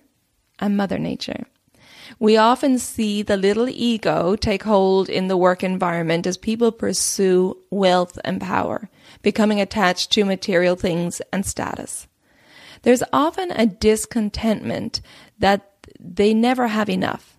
and 0.61 0.77
Mother 0.77 0.99
Nature. 0.99 1.47
We 2.21 2.37
often 2.37 2.79
see 2.79 3.23
the 3.23 3.37
little 3.37 3.69
ego 3.69 4.35
take 4.35 4.65
hold 4.65 5.09
in 5.09 5.29
the 5.29 5.37
work 5.37 5.63
environment 5.63 6.27
as 6.27 6.37
people 6.37 6.73
pursue 6.73 7.57
wealth 7.71 8.19
and 8.25 8.41
power, 8.41 8.91
becoming 9.23 9.61
attached 9.61 10.11
to 10.13 10.25
material 10.25 10.75
things 10.75 11.23
and 11.33 11.47
status. 11.47 12.09
There's 12.83 13.05
often 13.13 13.53
a 13.53 13.67
discontentment 13.67 15.01
that 15.39 15.71
they 16.01 16.35
never 16.35 16.67
have 16.67 16.91
enough. 16.91 17.37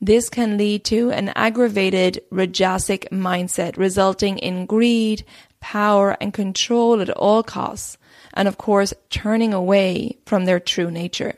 This 0.00 0.28
can 0.28 0.56
lead 0.56 0.84
to 0.86 1.10
an 1.10 1.30
aggravated 1.34 2.22
rajasic 2.30 3.08
mindset 3.10 3.76
resulting 3.76 4.38
in 4.38 4.66
greed, 4.66 5.24
power, 5.60 6.16
and 6.20 6.32
control 6.32 7.00
at 7.00 7.10
all 7.10 7.42
costs, 7.42 7.98
and 8.34 8.46
of 8.46 8.58
course, 8.58 8.94
turning 9.10 9.52
away 9.52 10.18
from 10.26 10.44
their 10.44 10.60
true 10.60 10.90
nature. 10.90 11.34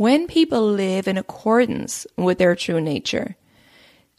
When 0.00 0.28
people 0.28 0.62
live 0.62 1.06
in 1.06 1.18
accordance 1.18 2.06
with 2.16 2.38
their 2.38 2.56
true 2.56 2.80
nature 2.80 3.36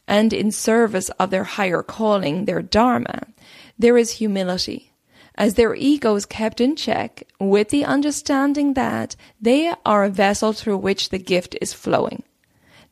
and 0.06 0.32
in 0.32 0.52
service 0.52 1.08
of 1.18 1.30
their 1.30 1.42
higher 1.42 1.82
calling, 1.82 2.44
their 2.44 2.62
dharma, 2.62 3.22
there 3.76 3.98
is 3.98 4.12
humility, 4.12 4.92
as 5.34 5.54
their 5.54 5.74
ego 5.74 6.14
is 6.14 6.24
kept 6.24 6.60
in 6.60 6.76
check 6.76 7.24
with 7.40 7.70
the 7.70 7.84
understanding 7.84 8.74
that 8.74 9.16
they 9.40 9.74
are 9.84 10.04
a 10.04 10.08
vessel 10.08 10.52
through 10.52 10.76
which 10.76 11.08
the 11.08 11.18
gift 11.18 11.56
is 11.60 11.72
flowing, 11.72 12.22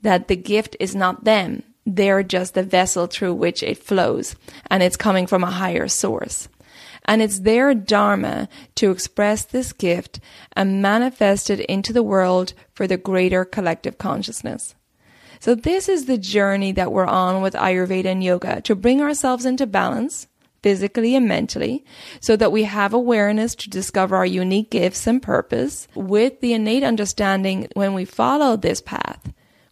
that 0.02 0.26
the 0.26 0.34
gift 0.34 0.76
is 0.80 0.92
not 0.92 1.22
them, 1.22 1.62
they're 1.86 2.24
just 2.24 2.54
the 2.54 2.64
vessel 2.64 3.06
through 3.06 3.34
which 3.34 3.62
it 3.62 3.78
flows, 3.78 4.34
and 4.68 4.82
it's 4.82 4.96
coming 4.96 5.28
from 5.28 5.44
a 5.44 5.50
higher 5.62 5.86
source 5.86 6.48
and 7.10 7.20
it's 7.20 7.40
their 7.40 7.74
dharma 7.74 8.48
to 8.76 8.92
express 8.92 9.44
this 9.44 9.72
gift 9.72 10.20
and 10.52 10.80
manifest 10.80 11.50
it 11.50 11.58
into 11.58 11.92
the 11.92 12.04
world 12.04 12.52
for 12.72 12.86
the 12.86 12.96
greater 12.96 13.44
collective 13.44 13.98
consciousness. 13.98 14.76
So 15.40 15.56
this 15.56 15.88
is 15.88 16.04
the 16.04 16.18
journey 16.18 16.70
that 16.70 16.92
we're 16.92 17.06
on 17.06 17.42
with 17.42 17.54
Ayurveda 17.54 18.04
and 18.04 18.22
yoga 18.22 18.60
to 18.60 18.76
bring 18.76 19.02
ourselves 19.02 19.44
into 19.44 19.66
balance 19.66 20.28
physically 20.62 21.16
and 21.16 21.26
mentally 21.26 21.84
so 22.20 22.36
that 22.36 22.52
we 22.52 22.62
have 22.62 22.94
awareness 22.94 23.56
to 23.56 23.70
discover 23.70 24.14
our 24.14 24.26
unique 24.26 24.70
gifts 24.70 25.04
and 25.08 25.20
purpose 25.20 25.88
with 25.96 26.40
the 26.40 26.52
innate 26.52 26.84
understanding 26.84 27.66
when 27.74 27.92
we 27.92 28.04
follow 28.04 28.56
this 28.56 28.80
path 28.80 29.19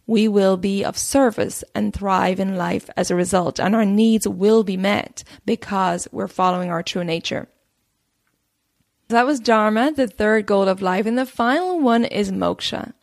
we 0.09 0.27
will 0.27 0.57
be 0.57 0.83
of 0.83 0.97
service 0.97 1.63
and 1.75 1.93
thrive 1.93 2.39
in 2.39 2.55
life 2.55 2.89
as 2.97 3.11
a 3.11 3.15
result, 3.15 3.59
and 3.59 3.75
our 3.75 3.85
needs 3.85 4.27
will 4.27 4.63
be 4.63 4.75
met 4.75 5.23
because 5.45 6.07
we're 6.11 6.27
following 6.27 6.71
our 6.71 6.81
true 6.81 7.03
nature. 7.03 7.47
That 9.09 9.27
was 9.27 9.39
Dharma, 9.39 9.91
the 9.91 10.07
third 10.07 10.47
goal 10.47 10.67
of 10.67 10.81
life, 10.81 11.05
and 11.05 11.15
the 11.15 11.27
final 11.27 11.79
one 11.79 12.05
is 12.05 12.31
moksha. 12.31 12.93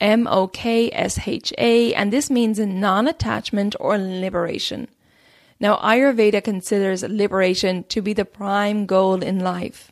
M 0.00 0.28
O 0.28 0.46
K 0.46 0.88
S 0.92 1.26
H 1.26 1.52
A, 1.58 1.92
and 1.94 2.12
this 2.12 2.30
means 2.30 2.60
non 2.60 3.08
attachment 3.08 3.74
or 3.80 3.98
liberation. 3.98 4.86
Now, 5.58 5.78
Ayurveda 5.78 6.44
considers 6.44 7.02
liberation 7.02 7.82
to 7.88 8.00
be 8.00 8.12
the 8.12 8.24
prime 8.24 8.86
goal 8.86 9.20
in 9.20 9.40
life. 9.40 9.90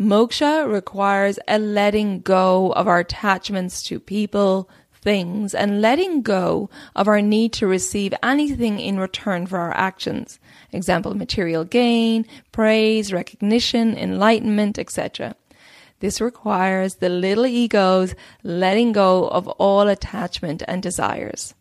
Moksha 0.00 0.66
requires 0.66 1.38
a 1.46 1.58
letting 1.58 2.20
go 2.20 2.72
of 2.72 2.88
our 2.88 3.00
attachments 3.00 3.82
to 3.84 4.00
people, 4.00 4.70
things, 5.04 5.54
and 5.54 5.80
letting 5.80 6.22
go 6.22 6.68
of 6.96 7.06
our 7.06 7.22
need 7.22 7.52
to 7.52 7.66
receive 7.66 8.12
anything 8.22 8.80
in 8.80 8.98
return 8.98 9.46
for 9.46 9.58
our 9.58 9.76
actions. 9.76 10.40
Example, 10.72 11.14
material 11.14 11.64
gain, 11.64 12.26
praise, 12.50 13.12
recognition, 13.12 13.96
enlightenment, 13.96 14.78
etc. 14.78 15.36
This 16.00 16.20
requires 16.20 16.96
the 16.96 17.08
little 17.08 17.46
egos 17.46 18.14
letting 18.42 18.92
go 18.92 19.28
of 19.28 19.46
all 19.48 19.88
attachment 19.88 20.62
and 20.66 20.82
desires. 20.82 21.54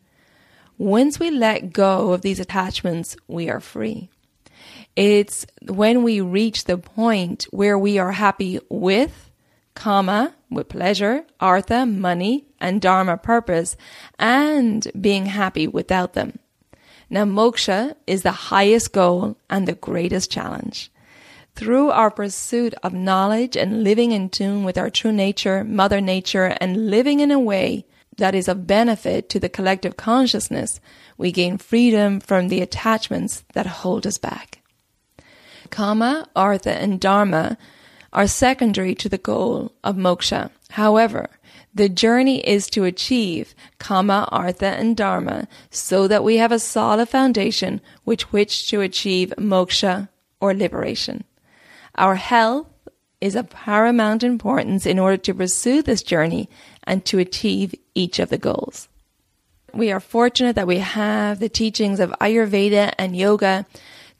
Once 0.78 1.20
we 1.20 1.30
let 1.30 1.72
go 1.72 2.14
of 2.14 2.22
these 2.22 2.40
attachments, 2.40 3.16
we 3.28 3.50
are 3.50 3.60
free. 3.60 4.10
It's 4.96 5.46
when 5.68 6.04
we 6.04 6.22
reach 6.22 6.66
the 6.66 6.78
point 6.78 7.46
where 7.52 7.78
we 7.78 8.00
are 8.00 8.12
happy 8.12 8.60
with, 8.70 9.32
kama, 9.76 10.36
with 10.50 10.70
pleasure, 10.70 11.26
artha, 11.40 11.86
money, 11.86 12.46
and 12.64 12.82
dharma 12.82 13.18
purpose, 13.18 13.78
and 14.18 14.88
being 15.00 15.28
happy 15.28 15.68
without 15.68 16.14
them. 16.14 16.40
Now, 17.10 17.26
moksha 17.26 17.96
is 18.08 18.24
the 18.24 18.32
highest 18.32 18.92
goal 18.92 19.38
and 19.48 19.68
the 19.68 19.74
greatest 19.74 20.32
challenge. 20.32 20.90
Through 21.56 21.92
our 21.92 22.10
pursuit 22.10 22.74
of 22.82 22.94
knowledge 22.94 23.56
and 23.56 23.84
living 23.84 24.12
in 24.12 24.30
tune 24.30 24.64
with 24.64 24.80
our 24.80 24.90
true 24.90 25.12
nature, 25.12 25.64
Mother 25.64 26.02
Nature, 26.02 26.58
and 26.60 26.90
living 26.90 27.20
in 27.20 27.30
a 27.30 27.40
way 27.40 27.86
that 28.18 28.34
is 28.34 28.48
of 28.48 28.66
benefit 28.66 29.30
to 29.30 29.40
the 29.40 29.50
collective 29.50 29.96
consciousness, 29.96 30.80
we 31.18 31.32
gain 31.32 31.60
freedom 31.60 32.20
from 32.20 32.48
the 32.48 32.62
attachments 32.62 33.44
that 33.54 33.68
hold 33.68 34.08
us 34.08 34.18
back. 34.18 34.64
Kama, 35.70 36.28
Artha, 36.36 36.74
and 36.74 37.00
Dharma 37.00 37.58
are 38.12 38.28
secondary 38.28 38.96
to 38.96 39.10
the 39.10 39.18
goal 39.18 39.74
of 39.84 39.96
moksha. 39.96 40.50
However, 40.72 41.30
the 41.74 41.90
journey 41.90 42.40
is 42.48 42.70
to 42.70 42.84
achieve 42.84 43.56
Kama, 43.80 44.28
Artha, 44.32 44.68
and 44.68 44.96
Dharma 44.96 45.48
so 45.72 46.08
that 46.08 46.24
we 46.24 46.38
have 46.38 46.52
a 46.52 46.60
solid 46.60 47.10
foundation 47.10 47.82
with 48.06 48.22
which 48.34 48.70
to 48.70 48.82
achieve 48.82 49.34
moksha 49.38 50.10
or 50.40 50.54
liberation. 50.54 51.24
Our 51.96 52.16
health 52.16 52.68
is 53.22 53.36
of 53.36 53.50
paramount 53.50 54.24
importance 54.24 54.86
in 54.86 55.00
order 55.00 55.18
to 55.18 55.34
pursue 55.34 55.82
this 55.82 56.04
journey 56.04 56.50
and 56.84 57.06
to 57.06 57.20
achieve 57.20 57.74
each 57.96 58.20
of 58.20 58.30
the 58.30 58.38
goals. 58.38 58.90
We 59.74 59.92
are 59.92 60.00
fortunate 60.00 60.56
that 60.56 60.68
we 60.68 60.80
have 60.80 61.40
the 61.40 61.50
teachings 61.50 62.00
of 62.00 62.14
Ayurveda 62.22 62.94
and 63.00 63.16
yoga 63.16 63.66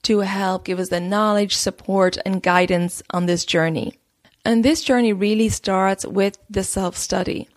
to 0.04 0.20
help 0.20 0.66
give 0.66 0.80
us 0.80 0.90
the 0.90 1.00
knowledge, 1.00 1.56
support, 1.56 2.18
and 2.26 2.42
guidance 2.42 3.04
on 3.12 3.26
this 3.26 3.46
journey. 3.46 4.00
And 4.46 4.64
this 4.64 4.84
journey 4.84 5.14
really 5.14 5.50
starts 5.50 6.06
with 6.06 6.38
the 6.50 6.64
self 6.64 6.98
study. 6.98 7.48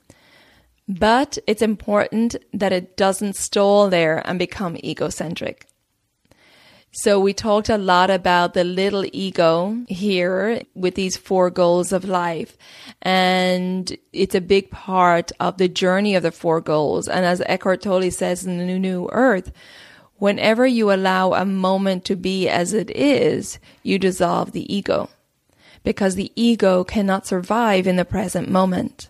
But 0.89 1.37
it's 1.47 1.63
important 1.63 2.37
that 2.53 2.73
it 2.73 2.97
doesn't 2.97 3.35
stall 3.35 3.91
there 3.91 4.23
and 4.25 4.39
become 4.39 4.77
egocentric. 4.77 5.67
So 6.93 7.21
we 7.21 7.35
talked 7.35 7.69
a 7.69 7.77
lot 7.77 8.09
about 8.09 8.55
the 8.55 8.65
little 8.65 9.05
ego 9.13 9.85
here 9.87 10.63
with 10.75 10.95
these 10.95 11.17
four 11.17 11.51
goals 11.51 11.93
of 11.93 12.07
life. 12.07 12.57
And 13.03 13.95
it's 14.15 14.35
a 14.35 14.41
big 14.41 14.71
part 14.71 15.31
of 15.39 15.59
the 15.59 15.69
journey 15.69 16.15
of 16.15 16.23
the 16.23 16.33
four 16.33 16.63
goals. 16.63 17.07
And 17.07 17.27
as 17.27 17.43
Eckhart 17.45 17.83
Tolle 17.83 18.11
says 18.11 18.47
in 18.47 18.57
the 18.57 18.65
New, 18.65 18.79
New 18.79 19.11
Earth, 19.13 19.53
whenever 20.15 20.67
you 20.67 20.91
allow 20.91 21.35
a 21.35 21.45
moment 21.45 22.07
to 22.07 22.17
be 22.17 22.49
as 22.49 22.73
it 22.73 22.91
is, 22.91 23.59
you 23.83 23.99
dissolve 23.99 24.53
the 24.53 24.73
ego. 24.75 25.11
Because 25.87 26.17
the 26.17 26.33
ego 26.35 26.83
cannot 26.83 27.29
survive 27.29 27.87
in 27.87 27.95
the 27.95 28.05
present 28.05 28.51
moment. 28.51 29.09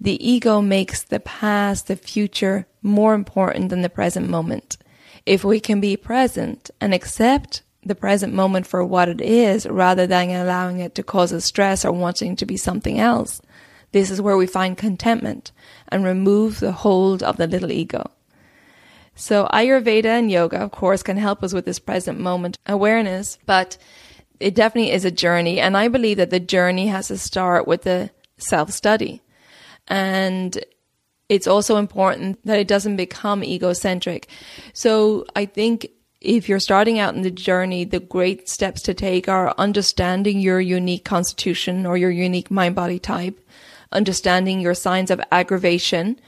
The 0.00 0.24
ego 0.24 0.60
makes 0.60 1.02
the 1.02 1.18
past, 1.18 1.88
the 1.88 1.96
future 1.96 2.68
more 2.80 3.14
important 3.14 3.70
than 3.70 3.82
the 3.82 3.90
present 3.90 4.28
moment. 4.28 4.76
If 5.26 5.42
we 5.42 5.58
can 5.58 5.80
be 5.80 5.96
present 5.96 6.70
and 6.80 6.94
accept 6.94 7.62
the 7.84 7.96
present 7.96 8.32
moment 8.32 8.68
for 8.68 8.84
what 8.84 9.08
it 9.08 9.20
is 9.20 9.66
rather 9.66 10.06
than 10.06 10.30
allowing 10.30 10.78
it 10.78 10.94
to 10.94 11.02
cause 11.02 11.32
us 11.32 11.44
stress 11.44 11.84
or 11.84 11.90
wanting 11.90 12.36
to 12.36 12.46
be 12.46 12.56
something 12.56 13.00
else, 13.00 13.42
this 13.90 14.08
is 14.08 14.20
where 14.20 14.36
we 14.36 14.46
find 14.46 14.78
contentment 14.78 15.50
and 15.88 16.04
remove 16.04 16.60
the 16.60 16.70
hold 16.70 17.24
of 17.24 17.36
the 17.36 17.48
little 17.48 17.72
ego. 17.72 18.12
So 19.16 19.48
Ayurveda 19.52 20.04
and 20.04 20.30
yoga, 20.30 20.58
of 20.58 20.70
course, 20.70 21.02
can 21.02 21.16
help 21.16 21.42
us 21.42 21.52
with 21.52 21.64
this 21.64 21.80
present 21.80 22.20
moment 22.20 22.60
awareness, 22.64 23.38
but 23.44 23.76
it 24.42 24.54
definitely 24.54 24.92
is 24.92 25.04
a 25.04 25.10
journey. 25.10 25.60
And 25.60 25.76
I 25.76 25.88
believe 25.88 26.16
that 26.16 26.30
the 26.30 26.40
journey 26.40 26.88
has 26.88 27.08
to 27.08 27.18
start 27.18 27.66
with 27.66 27.82
the 27.82 28.10
self 28.36 28.70
study. 28.70 29.22
And 29.88 30.62
it's 31.28 31.46
also 31.46 31.76
important 31.76 32.44
that 32.44 32.58
it 32.58 32.68
doesn't 32.68 32.96
become 32.96 33.42
egocentric. 33.42 34.28
So 34.74 35.24
I 35.34 35.46
think 35.46 35.86
if 36.20 36.48
you're 36.48 36.60
starting 36.60 36.98
out 36.98 37.14
in 37.14 37.22
the 37.22 37.30
journey, 37.30 37.84
the 37.84 38.00
great 38.00 38.48
steps 38.48 38.82
to 38.82 38.94
take 38.94 39.28
are 39.28 39.54
understanding 39.58 40.40
your 40.40 40.60
unique 40.60 41.04
constitution 41.04 41.86
or 41.86 41.96
your 41.96 42.10
unique 42.10 42.50
mind 42.50 42.74
body 42.74 42.98
type, 42.98 43.40
understanding 43.90 44.60
your 44.60 44.74
signs 44.74 45.10
of 45.10 45.20
aggravation, 45.32 46.20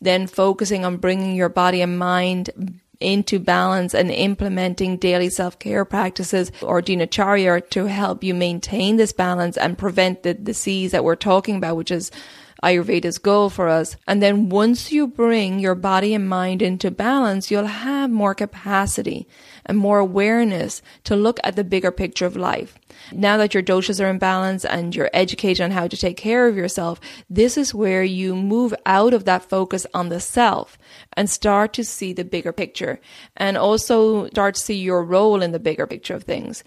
then 0.00 0.26
focusing 0.26 0.84
on 0.84 0.96
bringing 0.96 1.34
your 1.34 1.48
body 1.48 1.82
and 1.82 1.98
mind 1.98 2.80
into 3.02 3.38
balance 3.38 3.94
and 3.94 4.10
implementing 4.10 4.96
daily 4.96 5.28
self-care 5.28 5.84
practices 5.84 6.50
or 6.62 6.80
dinacharya 6.80 7.68
to 7.70 7.84
help 7.86 8.24
you 8.24 8.32
maintain 8.32 8.96
this 8.96 9.12
balance 9.12 9.56
and 9.56 9.76
prevent 9.76 10.22
the 10.22 10.34
disease 10.34 10.92
that 10.92 11.04
we're 11.04 11.16
talking 11.16 11.56
about, 11.56 11.76
which 11.76 11.90
is 11.90 12.10
Ayurveda's 12.62 13.18
goal 13.18 13.50
for 13.50 13.68
us. 13.68 13.96
And 14.06 14.22
then 14.22 14.48
once 14.48 14.92
you 14.92 15.08
bring 15.08 15.58
your 15.58 15.74
body 15.74 16.14
and 16.14 16.28
mind 16.28 16.62
into 16.62 16.90
balance, 16.90 17.50
you'll 17.50 17.66
have 17.66 18.10
more 18.10 18.34
capacity 18.34 19.26
and 19.66 19.78
more 19.78 19.98
awareness 19.98 20.82
to 21.04 21.16
look 21.16 21.38
at 21.44 21.56
the 21.56 21.64
bigger 21.64 21.90
picture 21.90 22.26
of 22.26 22.36
life. 22.36 22.78
Now 23.12 23.36
that 23.36 23.54
your 23.54 23.62
doshas 23.62 24.02
are 24.02 24.08
in 24.08 24.18
balance 24.18 24.64
and 24.64 24.94
you're 24.94 25.10
educated 25.12 25.62
on 25.62 25.70
how 25.70 25.88
to 25.88 25.96
take 25.96 26.16
care 26.16 26.46
of 26.46 26.56
yourself, 26.56 27.00
this 27.28 27.56
is 27.56 27.74
where 27.74 28.04
you 28.04 28.34
move 28.34 28.74
out 28.86 29.14
of 29.14 29.24
that 29.24 29.48
focus 29.48 29.86
on 29.94 30.08
the 30.08 30.20
self 30.20 30.78
and 31.14 31.28
start 31.28 31.72
to 31.74 31.84
see 31.84 32.12
the 32.12 32.24
bigger 32.24 32.52
picture 32.52 33.00
and 33.36 33.56
also 33.56 34.28
start 34.28 34.54
to 34.54 34.60
see 34.60 34.74
your 34.74 35.02
role 35.02 35.42
in 35.42 35.52
the 35.52 35.58
bigger 35.58 35.86
picture 35.86 36.14
of 36.14 36.24
things 36.24 36.64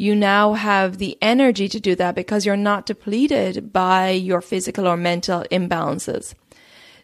you 0.00 0.16
now 0.16 0.54
have 0.54 0.96
the 0.96 1.18
energy 1.20 1.68
to 1.68 1.78
do 1.78 1.94
that 1.94 2.14
because 2.14 2.46
you're 2.46 2.56
not 2.56 2.86
depleted 2.86 3.70
by 3.70 4.08
your 4.10 4.40
physical 4.40 4.88
or 4.88 4.96
mental 4.96 5.44
imbalances. 5.50 6.32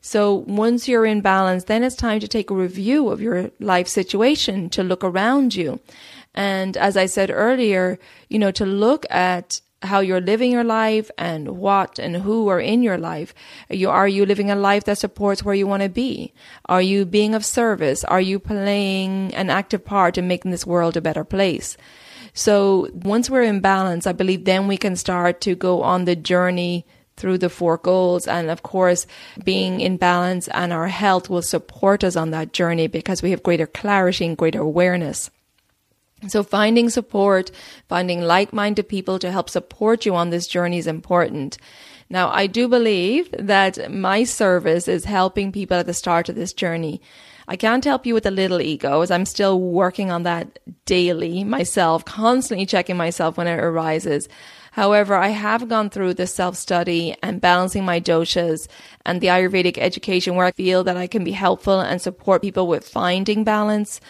So 0.06 0.44
once 0.46 0.86
you're 0.86 1.04
in 1.04 1.20
balance, 1.20 1.64
then 1.64 1.82
it's 1.82 1.96
time 1.96 2.20
to 2.20 2.28
take 2.28 2.48
a 2.48 2.54
review 2.54 3.08
of 3.08 3.20
your 3.20 3.50
life 3.58 3.88
situation, 3.88 4.70
to 4.70 4.84
look 4.84 5.02
around 5.02 5.56
you. 5.56 5.80
And 6.32 6.76
as 6.76 6.96
I 6.96 7.06
said 7.06 7.28
earlier, 7.28 7.98
you 8.28 8.38
know, 8.38 8.52
to 8.52 8.64
look 8.64 9.04
at 9.10 9.60
how 9.82 9.98
you're 9.98 10.20
living 10.20 10.52
your 10.52 10.62
life 10.62 11.10
and 11.18 11.58
what 11.58 11.98
and 11.98 12.18
who 12.18 12.46
are 12.46 12.60
in 12.60 12.84
your 12.84 12.96
life. 12.96 13.34
Are 13.68 13.74
you, 13.74 13.90
are 13.90 14.06
you 14.06 14.24
living 14.24 14.48
a 14.48 14.54
life 14.54 14.84
that 14.84 14.98
supports 14.98 15.42
where 15.42 15.56
you 15.56 15.66
want 15.66 15.82
to 15.82 15.88
be? 15.88 16.32
Are 16.66 16.80
you 16.80 17.04
being 17.04 17.34
of 17.34 17.44
service? 17.44 18.04
Are 18.04 18.20
you 18.20 18.38
playing 18.38 19.34
an 19.34 19.50
active 19.50 19.84
part 19.84 20.16
in 20.16 20.28
making 20.28 20.52
this 20.52 20.64
world 20.64 20.96
a 20.96 21.00
better 21.00 21.24
place? 21.24 21.76
So 22.32 22.88
once 22.94 23.28
we're 23.28 23.42
in 23.42 23.58
balance, 23.58 24.06
I 24.06 24.12
believe 24.12 24.44
then 24.44 24.68
we 24.68 24.76
can 24.76 24.94
start 24.94 25.40
to 25.40 25.56
go 25.56 25.82
on 25.82 26.04
the 26.04 26.14
journey 26.14 26.86
through 27.16 27.38
the 27.38 27.48
four 27.48 27.78
goals. 27.78 28.26
And 28.26 28.50
of 28.50 28.62
course, 28.62 29.06
being 29.44 29.80
in 29.80 29.96
balance 29.96 30.48
and 30.48 30.72
our 30.72 30.88
health 30.88 31.30
will 31.30 31.42
support 31.42 32.04
us 32.04 32.16
on 32.16 32.30
that 32.30 32.52
journey 32.52 32.86
because 32.86 33.22
we 33.22 33.30
have 33.30 33.42
greater 33.42 33.66
clarity 33.66 34.26
and 34.26 34.36
greater 34.36 34.60
awareness. 34.60 35.30
So 36.28 36.42
finding 36.42 36.88
support, 36.88 37.50
finding 37.88 38.22
like-minded 38.22 38.88
people 38.88 39.18
to 39.18 39.30
help 39.30 39.50
support 39.50 40.06
you 40.06 40.14
on 40.14 40.30
this 40.30 40.46
journey 40.46 40.78
is 40.78 40.86
important. 40.86 41.58
Now, 42.08 42.30
I 42.30 42.46
do 42.46 42.68
believe 42.68 43.28
that 43.32 43.90
my 43.90 44.24
service 44.24 44.88
is 44.88 45.04
helping 45.04 45.52
people 45.52 45.76
at 45.76 45.86
the 45.86 45.94
start 45.94 46.28
of 46.28 46.34
this 46.34 46.52
journey. 46.52 47.02
I 47.48 47.56
can't 47.56 47.84
help 47.84 48.06
you 48.06 48.14
with 48.14 48.24
the 48.24 48.30
little 48.30 48.60
ego 48.60 49.02
as 49.02 49.10
I'm 49.10 49.26
still 49.26 49.60
working 49.60 50.10
on 50.10 50.22
that 50.22 50.58
daily 50.84 51.44
myself, 51.44 52.04
constantly 52.04 52.66
checking 52.66 52.96
myself 52.96 53.36
when 53.36 53.46
it 53.46 53.60
arises. 53.60 54.28
However, 54.76 55.14
I 55.14 55.28
have 55.28 55.70
gone 55.70 55.88
through 55.88 56.14
the 56.14 56.26
self 56.26 56.54
study 56.54 57.16
and 57.22 57.40
balancing 57.40 57.86
my 57.86 57.98
doshas 57.98 58.68
and 59.06 59.22
the 59.22 59.28
Ayurvedic 59.28 59.78
education 59.78 60.34
where 60.34 60.44
I 60.44 60.52
feel 60.52 60.84
that 60.84 60.98
I 60.98 61.06
can 61.06 61.24
be 61.24 61.32
helpful 61.32 61.80
and 61.80 61.98
support 61.98 62.42
people 62.42 62.68
with 62.68 62.86
finding 62.86 63.42
balance 63.42 64.02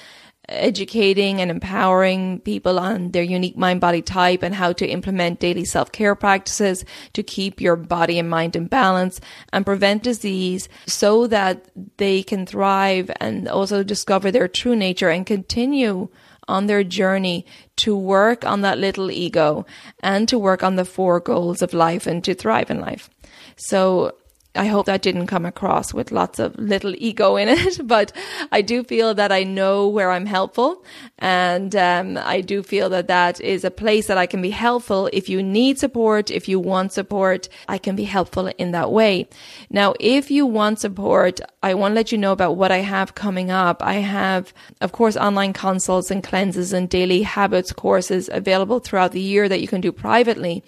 educating 0.48 1.40
and 1.40 1.52
empowering 1.52 2.40
people 2.40 2.80
on 2.80 3.12
their 3.12 3.22
unique 3.22 3.56
mind 3.56 3.80
body 3.80 4.02
type 4.02 4.42
and 4.42 4.56
how 4.56 4.72
to 4.72 4.86
implement 4.86 5.38
daily 5.38 5.64
self 5.64 5.92
care 5.92 6.16
practices 6.16 6.84
to 7.12 7.22
keep 7.22 7.60
your 7.60 7.76
body 7.76 8.18
and 8.18 8.28
mind 8.28 8.56
in 8.56 8.66
balance 8.66 9.20
and 9.52 9.64
prevent 9.64 10.02
disease 10.02 10.68
so 10.86 11.28
that 11.28 11.70
they 11.96 12.24
can 12.24 12.44
thrive 12.44 13.08
and 13.20 13.46
also 13.46 13.84
discover 13.84 14.32
their 14.32 14.48
true 14.48 14.74
nature 14.74 15.10
and 15.10 15.26
continue 15.26 16.08
on 16.48 16.66
their 16.66 16.84
journey 16.84 17.44
to 17.76 17.96
work 17.96 18.44
on 18.44 18.60
that 18.62 18.78
little 18.78 19.10
ego 19.10 19.66
and 20.00 20.28
to 20.28 20.38
work 20.38 20.62
on 20.62 20.76
the 20.76 20.84
four 20.84 21.20
goals 21.20 21.62
of 21.62 21.74
life 21.74 22.06
and 22.06 22.22
to 22.24 22.34
thrive 22.34 22.70
in 22.70 22.80
life. 22.80 23.10
So 23.56 24.12
I 24.56 24.66
hope 24.66 24.86
that 24.86 25.02
didn't 25.02 25.26
come 25.26 25.46
across 25.46 25.92
with 25.92 26.12
lots 26.12 26.38
of 26.38 26.56
little 26.58 26.94
ego 26.96 27.36
in 27.36 27.48
it, 27.48 27.80
but 27.86 28.12
I 28.50 28.62
do 28.62 28.82
feel 28.84 29.14
that 29.14 29.32
I 29.32 29.44
know 29.44 29.88
where 29.88 30.10
I'm 30.10 30.26
helpful. 30.26 30.84
And 31.18 31.74
um, 31.76 32.18
I 32.18 32.40
do 32.40 32.62
feel 32.62 32.88
that 32.90 33.08
that 33.08 33.40
is 33.40 33.64
a 33.64 33.70
place 33.70 34.06
that 34.06 34.18
I 34.18 34.26
can 34.26 34.42
be 34.42 34.50
helpful. 34.50 35.08
If 35.12 35.28
you 35.28 35.42
need 35.42 35.78
support, 35.78 36.30
if 36.30 36.48
you 36.48 36.58
want 36.58 36.92
support, 36.92 37.48
I 37.68 37.78
can 37.78 37.96
be 37.96 38.04
helpful 38.04 38.48
in 38.58 38.72
that 38.72 38.92
way. 38.92 39.28
Now, 39.70 39.94
if 40.00 40.30
you 40.30 40.46
want 40.46 40.80
support, 40.80 41.40
I 41.62 41.74
want 41.74 41.92
to 41.92 41.96
let 41.96 42.12
you 42.12 42.18
know 42.18 42.32
about 42.32 42.56
what 42.56 42.72
I 42.72 42.78
have 42.78 43.14
coming 43.14 43.50
up. 43.50 43.82
I 43.82 43.94
have, 43.94 44.52
of 44.80 44.92
course, 44.92 45.16
online 45.16 45.52
consults 45.52 46.10
and 46.10 46.22
cleanses 46.22 46.72
and 46.72 46.88
daily 46.88 47.22
habits 47.22 47.72
courses 47.72 48.30
available 48.32 48.80
throughout 48.80 49.12
the 49.12 49.20
year 49.20 49.48
that 49.48 49.60
you 49.60 49.68
can 49.68 49.80
do 49.80 49.92
privately. 49.92 50.64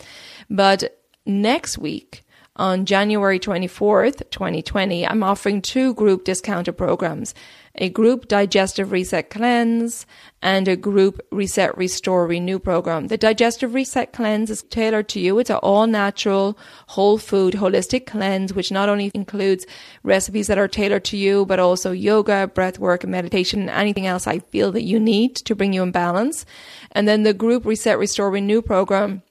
But 0.51 0.99
next 1.27 1.79
week, 1.79 2.25
on 2.59 2.85
January 2.85 3.39
24th, 3.39 4.31
2020, 4.31 5.07
I'm 5.07 5.23
offering 5.23 5.63
two 5.63 5.95
group 5.95 6.25
discounted 6.25 6.77
programs 6.77 7.35
a 7.81 7.89
group 7.89 8.27
digestive 8.27 8.91
reset 8.91 9.31
cleanse 9.31 10.05
and 10.43 10.67
a 10.67 10.77
group 10.77 11.21
reset 11.31 11.77
restore 11.79 12.27
renew 12.27 12.59
program. 12.59 13.07
The 13.07 13.17
digestive 13.17 13.73
reset 13.73 14.13
cleanse 14.13 14.51
is 14.51 14.63
tailored 14.65 15.09
to 15.11 15.21
you. 15.21 15.39
It's 15.39 15.51
an 15.51 15.57
all 15.57 15.87
natural, 15.87 16.59
whole 16.89 17.19
food, 17.19 17.55
holistic 17.55 18.07
cleanse, 18.07 18.53
which 18.53 18.73
not 18.73 18.89
only 18.89 19.13
includes 19.15 19.65
recipes 20.03 20.49
that 20.49 20.59
are 20.59 20.69
tailored 20.69 21.05
to 21.07 21.17
you, 21.17 21.47
but 21.47 21.61
also 21.61 21.93
yoga, 21.93 22.49
breath 22.49 22.79
work, 22.79 23.07
meditation, 23.07 23.61
and 23.61 23.71
anything 23.71 24.07
else 24.07 24.27
I 24.27 24.41
feel 24.41 24.73
that 24.73 24.83
you 24.83 24.99
need 24.99 25.37
to 25.37 25.55
bring 25.55 25.73
you 25.73 25.83
in 25.83 25.93
balance. 25.93 26.45
And 26.93 27.07
then 27.07 27.23
the 27.23 27.35
group 27.35 27.65
reset 27.65 27.99
restore 27.99 28.31
renew 28.31 28.61
program 28.61 29.23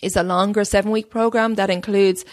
is 0.00 0.16
a 0.16 0.22
longer 0.22 0.64
seven 0.64 0.90
week 0.90 1.10
program 1.10 1.56
that 1.56 1.68
includes 1.68 2.24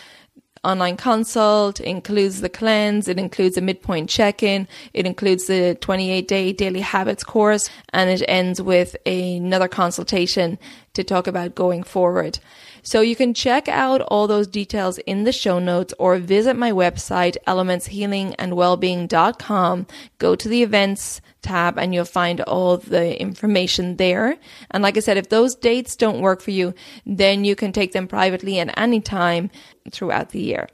online 0.63 0.97
consult, 0.97 1.79
includes 1.79 2.41
the 2.41 2.49
cleanse, 2.49 3.07
it 3.07 3.17
includes 3.17 3.57
a 3.57 3.61
midpoint 3.61 4.09
check-in, 4.09 4.67
it 4.93 5.05
includes 5.05 5.47
the 5.47 5.77
28 5.79 6.27
day 6.27 6.51
daily 6.53 6.81
habits 6.81 7.23
course, 7.23 7.69
and 7.93 8.09
it 8.09 8.23
ends 8.27 8.61
with 8.61 8.95
another 9.05 9.67
consultation 9.67 10.57
to 10.93 11.03
talk 11.03 11.27
about 11.27 11.55
going 11.55 11.83
forward. 11.83 12.39
So 12.81 13.01
you 13.01 13.15
can 13.15 13.33
check 13.33 13.67
out 13.67 14.01
all 14.01 14.27
those 14.27 14.47
details 14.47 14.97
in 14.99 15.23
the 15.23 15.31
show 15.31 15.57
notes 15.59 15.93
or 15.99 16.17
visit 16.17 16.55
my 16.55 16.71
website, 16.71 17.37
elementshealingandwellbeing.com. 17.47 19.87
Go 20.17 20.35
to 20.35 20.49
the 20.49 20.63
events 20.63 21.21
tab 21.41 21.77
and 21.77 21.93
you'll 21.93 22.05
find 22.05 22.41
all 22.41 22.77
the 22.77 23.19
information 23.19 23.97
there. 23.97 24.37
And 24.71 24.83
like 24.83 24.97
I 24.97 24.99
said, 24.99 25.17
if 25.17 25.29
those 25.29 25.55
dates 25.55 25.95
don't 25.95 26.21
work 26.21 26.41
for 26.41 26.51
you, 26.51 26.73
then 27.05 27.45
you 27.45 27.55
can 27.55 27.71
take 27.71 27.91
them 27.91 28.07
privately 28.07 28.59
at 28.59 28.77
any 28.77 29.01
time 29.01 29.49
throughout 29.91 30.29
the 30.29 30.41
year. 30.41 30.67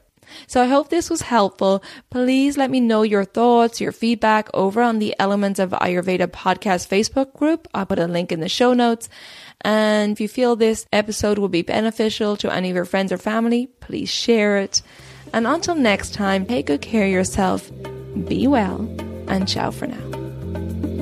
So 0.46 0.62
I 0.62 0.66
hope 0.66 0.88
this 0.88 1.08
was 1.08 1.22
helpful. 1.22 1.82
Please 2.10 2.56
let 2.56 2.70
me 2.70 2.80
know 2.80 3.02
your 3.02 3.24
thoughts, 3.24 3.80
your 3.80 3.92
feedback 3.92 4.48
over 4.54 4.82
on 4.82 4.98
the 4.98 5.14
Elements 5.18 5.58
of 5.58 5.70
Ayurveda 5.70 6.26
podcast 6.28 6.88
Facebook 6.88 7.32
group. 7.34 7.68
I'll 7.74 7.86
put 7.86 7.98
a 7.98 8.06
link 8.06 8.32
in 8.32 8.40
the 8.40 8.48
show 8.48 8.72
notes. 8.72 9.08
And 9.60 10.12
if 10.12 10.20
you 10.20 10.28
feel 10.28 10.56
this 10.56 10.86
episode 10.92 11.38
will 11.38 11.48
be 11.48 11.62
beneficial 11.62 12.36
to 12.38 12.52
any 12.52 12.70
of 12.70 12.76
your 12.76 12.84
friends 12.84 13.12
or 13.12 13.18
family, 13.18 13.68
please 13.80 14.10
share 14.10 14.58
it. 14.58 14.82
And 15.32 15.46
until 15.46 15.74
next 15.74 16.14
time, 16.14 16.46
take 16.46 16.66
good 16.66 16.82
care 16.82 17.06
of 17.06 17.12
yourself, 17.12 17.70
be 18.26 18.46
well, 18.46 18.80
and 19.28 19.48
ciao 19.48 19.70
for 19.70 19.86
now. 19.86 20.25
Thank 20.56 20.86
you. 20.86 20.95